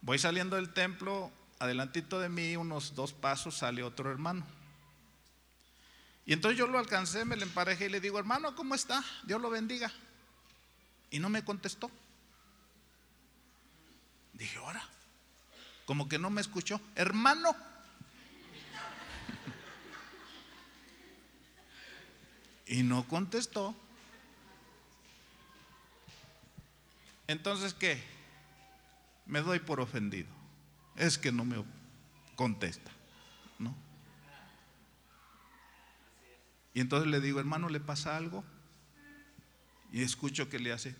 Voy 0.00 0.18
saliendo 0.18 0.56
del 0.56 0.72
templo, 0.72 1.30
adelantito 1.58 2.20
de 2.20 2.28
mí, 2.28 2.56
unos 2.56 2.94
dos 2.94 3.12
pasos, 3.12 3.58
sale 3.58 3.82
otro 3.82 4.10
hermano. 4.10 4.44
Y 6.24 6.32
entonces 6.34 6.58
yo 6.58 6.66
lo 6.66 6.78
alcancé, 6.78 7.24
me 7.24 7.36
le 7.36 7.44
emparejé 7.44 7.86
y 7.86 7.88
le 7.88 8.00
digo, 8.00 8.18
hermano, 8.18 8.54
¿cómo 8.54 8.74
está? 8.74 9.02
Dios 9.24 9.40
lo 9.40 9.50
bendiga. 9.50 9.90
Y 11.10 11.18
no 11.18 11.30
me 11.30 11.42
contestó. 11.42 11.90
Dije, 14.34 14.58
ahora, 14.58 14.86
como 15.86 16.08
que 16.08 16.18
no 16.18 16.30
me 16.30 16.40
escuchó, 16.40 16.80
hermano. 16.94 17.56
Y 22.66 22.82
no 22.82 23.08
contestó. 23.08 23.74
Entonces, 27.28 27.74
¿qué? 27.74 28.02
Me 29.26 29.42
doy 29.42 29.58
por 29.60 29.80
ofendido. 29.80 30.28
Es 30.96 31.18
que 31.18 31.30
no 31.30 31.44
me 31.44 31.62
contesta, 32.34 32.90
¿no? 33.58 33.76
Y 36.72 36.80
entonces 36.80 37.08
le 37.10 37.20
digo, 37.20 37.38
hermano, 37.38 37.68
¿le 37.68 37.80
pasa 37.80 38.16
algo? 38.16 38.42
Y 39.92 40.02
escucho 40.02 40.48
que 40.48 40.58
le 40.58 40.72
hace. 40.72 40.96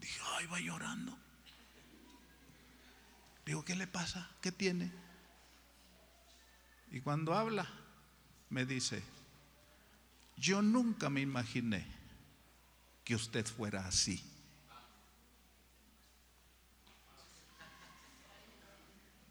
Dije, 0.00 0.20
ay, 0.36 0.46
va 0.46 0.60
llorando. 0.60 1.16
Digo, 3.44 3.64
¿qué 3.64 3.76
le 3.76 3.86
pasa? 3.86 4.30
¿Qué 4.40 4.50
tiene? 4.50 4.90
Y 6.90 7.00
cuando 7.00 7.34
habla, 7.34 7.68
me 8.48 8.64
dice, 8.64 9.02
yo 10.38 10.62
nunca 10.62 11.10
me 11.10 11.20
imaginé 11.20 11.97
que 13.08 13.14
usted 13.14 13.46
fuera 13.46 13.86
así. 13.86 14.22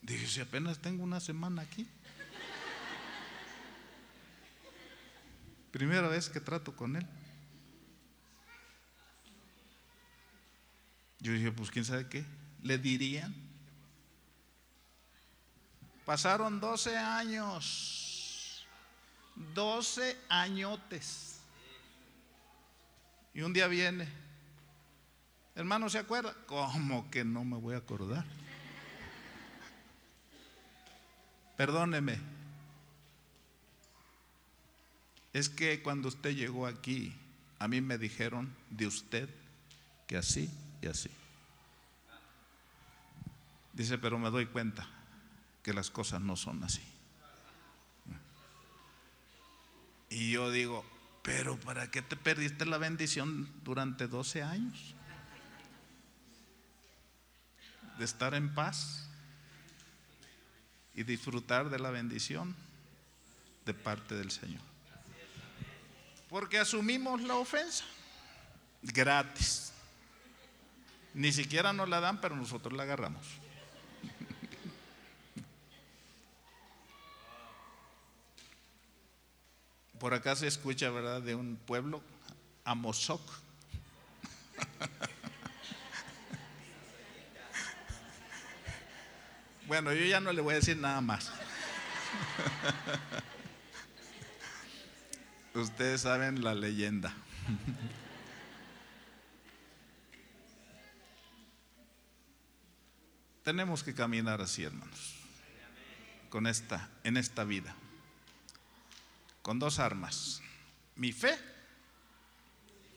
Dije, 0.01 0.25
si 0.25 0.41
apenas 0.41 0.79
tengo 0.79 1.03
una 1.03 1.19
semana 1.19 1.61
aquí. 1.61 1.87
Primera 5.71 6.07
vez 6.07 6.27
que 6.27 6.39
trato 6.39 6.75
con 6.75 6.95
él. 6.95 7.05
Yo 11.19 11.33
dije, 11.33 11.51
pues 11.51 11.69
quién 11.69 11.85
sabe 11.85 12.09
qué. 12.09 12.25
Le 12.63 12.79
dirían. 12.79 13.35
Pasaron 16.03 16.59
12 16.59 16.97
años. 16.97 18.65
12 19.53 20.19
añotes. 20.29 21.36
Y 23.37 23.43
un 23.43 23.53
día 23.53 23.67
viene. 23.67 24.07
Hermano, 25.53 25.91
¿se 25.91 25.99
acuerda? 25.99 26.33
¿Cómo 26.47 27.07
que 27.11 27.23
no 27.23 27.45
me 27.45 27.55
voy 27.55 27.75
a 27.75 27.77
acordar? 27.77 28.25
Perdóneme. 31.55 32.17
Es 35.33 35.49
que 35.49 35.83
cuando 35.83 36.07
usted 36.07 36.31
llegó 36.31 36.65
aquí, 36.65 37.13
a 37.59 37.67
mí 37.67 37.79
me 37.79 37.99
dijeron 37.99 38.55
de 38.71 38.87
usted 38.87 39.29
que 40.07 40.17
así 40.17 40.49
y 40.81 40.87
así. 40.87 41.11
Dice, 43.71 43.99
pero 43.99 44.17
me 44.17 44.31
doy 44.31 44.47
cuenta 44.47 44.89
que 45.61 45.73
las 45.73 45.91
cosas 45.91 46.21
no 46.21 46.35
son 46.35 46.63
así. 46.63 46.81
Y 50.09 50.31
yo 50.31 50.49
digo, 50.49 50.83
pero 51.27 51.59
¿para 51.59 51.91
qué 51.91 52.01
te 52.01 52.15
perdiste 52.15 52.65
la 52.65 52.77
bendición 52.77 53.51
durante 53.61 54.07
12 54.07 54.43
años? 54.43 54.95
De 57.99 58.05
estar 58.05 58.33
en 58.33 58.55
paz 58.55 59.09
y 60.95 61.03
disfrutar 61.03 61.69
de 61.69 61.79
la 61.79 61.89
bendición 61.91 62.55
de 63.65 63.73
parte 63.73 64.15
del 64.15 64.31
Señor. 64.31 64.61
Porque 66.29 66.59
asumimos 66.59 67.21
la 67.21 67.35
ofensa 67.35 67.83
gratis. 68.81 69.73
Ni 71.13 71.33
siquiera 71.33 71.73
nos 71.73 71.89
la 71.89 71.99
dan, 71.99 72.21
pero 72.21 72.37
nosotros 72.37 72.71
la 72.71 72.83
agarramos. 72.83 73.25
Por 79.99 80.13
acá 80.13 80.35
se 80.35 80.47
escucha, 80.47 80.89
¿verdad?, 80.89 81.21
de 81.21 81.35
un 81.35 81.57
pueblo, 81.57 82.01
Amozoc. 82.63 83.21
Bueno, 89.67 89.93
yo 89.93 90.05
ya 90.05 90.19
no 90.21 90.31
le 90.31 90.41
voy 90.41 90.53
a 90.53 90.55
decir 90.55 90.77
nada 90.77 91.01
más. 91.01 91.29
Ustedes 95.53 96.01
saben 96.01 96.41
la 96.41 96.55
leyenda. 96.55 97.13
Tenemos 103.43 103.83
que 103.83 103.93
caminar 103.93 104.41
así, 104.41 104.63
hermanos, 104.63 105.17
con 106.29 106.47
esta, 106.47 106.89
en 107.03 107.17
esta 107.17 107.43
vida, 107.43 107.75
con 109.47 109.59
dos 109.59 109.79
armas, 109.79 110.41
mi 110.97 111.13
fe 111.13 111.33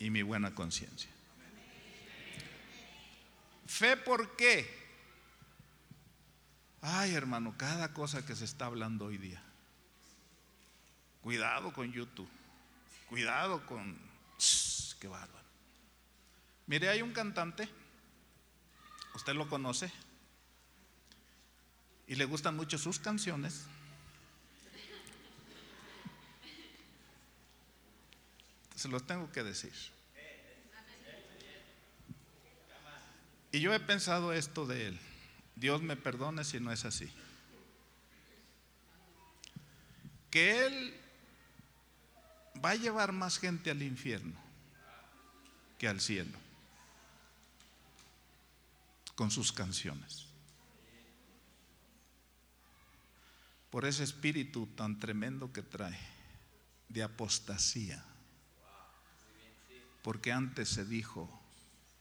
y 0.01 0.11
mi 0.11 0.23
buena 0.23 0.53
conciencia. 0.53 1.09
Fe, 3.69 3.97
¿por 3.97 4.35
qué? 4.35 4.69
Ay, 6.83 7.15
hermano, 7.15 7.55
cada 7.57 7.95
cosa 7.95 8.27
que 8.27 8.35
se 8.35 8.47
está 8.47 8.67
hablando 8.67 9.05
hoy 9.05 9.19
día. 9.19 9.41
Cuidado 11.23 11.73
con 11.73 11.93
YouTube. 11.93 12.29
Cuidado 13.09 13.65
con... 13.65 13.97
¡Qué 14.99 15.07
bárbaro! 15.07 15.47
Mire, 16.67 16.89
hay 16.89 17.01
un 17.01 17.13
cantante, 17.13 17.69
usted 19.15 19.35
lo 19.35 19.49
conoce, 19.49 19.93
y 22.09 22.17
le 22.17 22.25
gustan 22.25 22.57
mucho 22.57 22.77
sus 22.77 22.99
canciones. 22.99 23.69
Se 28.81 28.89
los 28.89 29.07
tengo 29.07 29.31
que 29.31 29.43
decir. 29.43 29.75
Y 33.53 33.61
yo 33.61 33.75
he 33.75 33.81
pensado 33.81 34.33
esto 34.33 34.65
de 34.65 34.87
él. 34.87 35.01
Dios 35.55 35.83
me 35.83 35.97
perdone 35.97 36.45
si 36.45 36.61
no 36.61 36.73
es 36.73 36.87
así. 36.87 37.13
Que 40.31 40.65
Él 40.65 40.99
va 42.65 42.71
a 42.71 42.77
llevar 42.77 43.13
más 43.13 43.39
gente 43.39 43.71
al 43.71 43.83
infierno 43.83 44.41
que 45.77 45.87
al 45.87 46.01
cielo 46.01 46.39
con 49.15 49.31
sus 49.31 49.53
canciones. 49.53 50.27
Por 53.69 53.85
ese 53.85 54.05
espíritu 54.05 54.69
tan 54.69 54.99
tremendo 54.99 55.53
que 55.53 55.61
trae 55.61 56.01
de 56.89 57.03
apostasía. 57.03 58.07
Porque 60.03 60.33
antes 60.33 60.69
se 60.69 60.85
dijo 60.85 61.29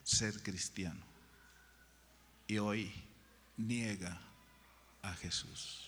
ser 0.03 0.41
cristiano 0.41 1.01
y 2.47 2.57
hoy 2.57 2.91
niega 3.57 4.19
a 5.01 5.13
Jesús. 5.13 5.85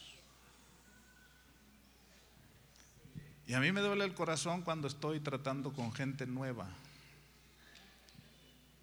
Y 3.48 3.54
a 3.54 3.60
mí 3.60 3.72
me 3.72 3.82
duele 3.82 4.06
el 4.06 4.14
corazón 4.14 4.62
cuando 4.62 4.88
estoy 4.88 5.20
tratando 5.20 5.74
con 5.74 5.92
gente 5.92 6.26
nueva 6.26 6.70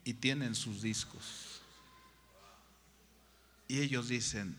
y 0.05 0.15
tienen 0.15 0.55
sus 0.55 0.83
discos. 0.83 1.63
Y 3.69 3.81
ellos 3.81 4.09
dicen, 4.09 4.57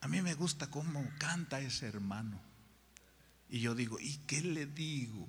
a 0.00 0.08
mí 0.08 0.22
me 0.22 0.34
gusta 0.34 0.68
cómo 0.68 1.08
canta 1.18 1.60
ese 1.60 1.86
hermano. 1.86 2.40
Y 3.50 3.60
yo 3.60 3.74
digo, 3.74 3.98
¿y 4.00 4.16
qué 4.26 4.40
le 4.40 4.66
digo? 4.66 5.28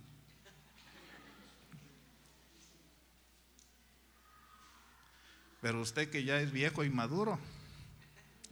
Pero 5.63 5.79
usted 5.79 6.09
que 6.09 6.25
ya 6.25 6.41
es 6.41 6.51
viejo 6.51 6.83
y 6.83 6.89
maduro, 6.89 7.39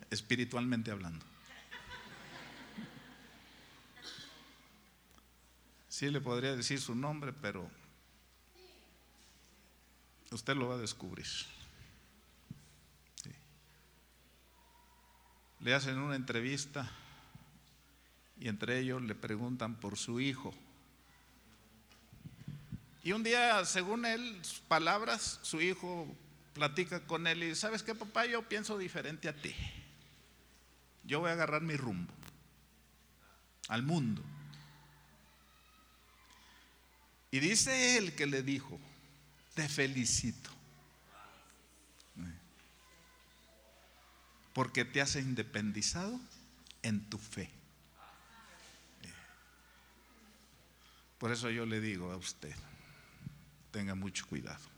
espiritualmente 0.10 0.92
hablando. 0.92 1.26
Sí 5.90 6.10
le 6.10 6.22
podría 6.22 6.56
decir 6.56 6.80
su 6.80 6.96
nombre, 6.96 7.34
pero 7.34 7.70
usted 10.32 10.56
lo 10.56 10.70
va 10.70 10.76
a 10.76 10.78
descubrir. 10.78 11.28
Le 15.60 15.74
hacen 15.74 15.98
una 15.98 16.16
entrevista 16.16 16.90
y 18.40 18.48
entre 18.48 18.80
ellos 18.80 19.02
le 19.02 19.16
preguntan 19.16 19.76
por 19.76 19.98
su 19.98 20.22
hijo. 20.22 20.54
Y 23.04 23.12
un 23.12 23.22
día, 23.22 23.66
según 23.66 24.06
él, 24.06 24.40
sus 24.46 24.62
palabras, 24.62 25.42
su 25.42 25.60
hijo 25.60 26.08
platica 26.54 27.00
con 27.02 27.28
él 27.28 27.44
y, 27.44 27.56
¿sabes 27.56 27.84
qué, 27.84 27.96
papá? 27.96 28.26
Yo 28.26 28.48
pienso 28.48 28.78
diferente 28.78 29.30
a 29.30 29.36
ti 29.36 29.56
yo 31.04 31.20
voy 31.20 31.30
a 31.30 31.34
agarrar 31.34 31.62
mi 31.62 31.76
rumbo 31.76 32.14
al 33.68 33.84
mundo. 33.84 34.24
Y 37.32 37.40
dice 37.40 37.98
él 37.98 38.14
que 38.16 38.26
le 38.26 38.44
dijo, 38.44 38.80
te 39.54 39.68
felicito, 39.70 40.50
porque 44.54 44.84
te 44.84 45.02
has 45.02 45.16
independizado 45.16 46.20
en 46.82 47.10
tu 47.10 47.18
fe. 47.18 47.50
Por 51.18 51.32
eso 51.32 51.50
yo 51.50 51.66
le 51.66 51.80
digo 51.80 52.12
a 52.12 52.18
usted, 52.18 52.56
tenga 53.72 53.96
mucho 53.96 54.26
cuidado. 54.28 54.71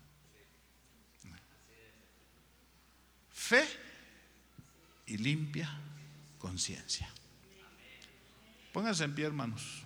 Fe 3.44 3.62
y 5.06 5.18
limpia 5.18 5.68
conciencia. 6.38 7.06
Pónganse 8.72 9.04
en 9.04 9.14
pie, 9.14 9.26
hermanos. 9.26 9.82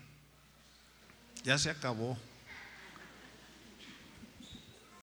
Ya 1.43 1.59
se 1.59 1.69
acabó. 1.69 2.17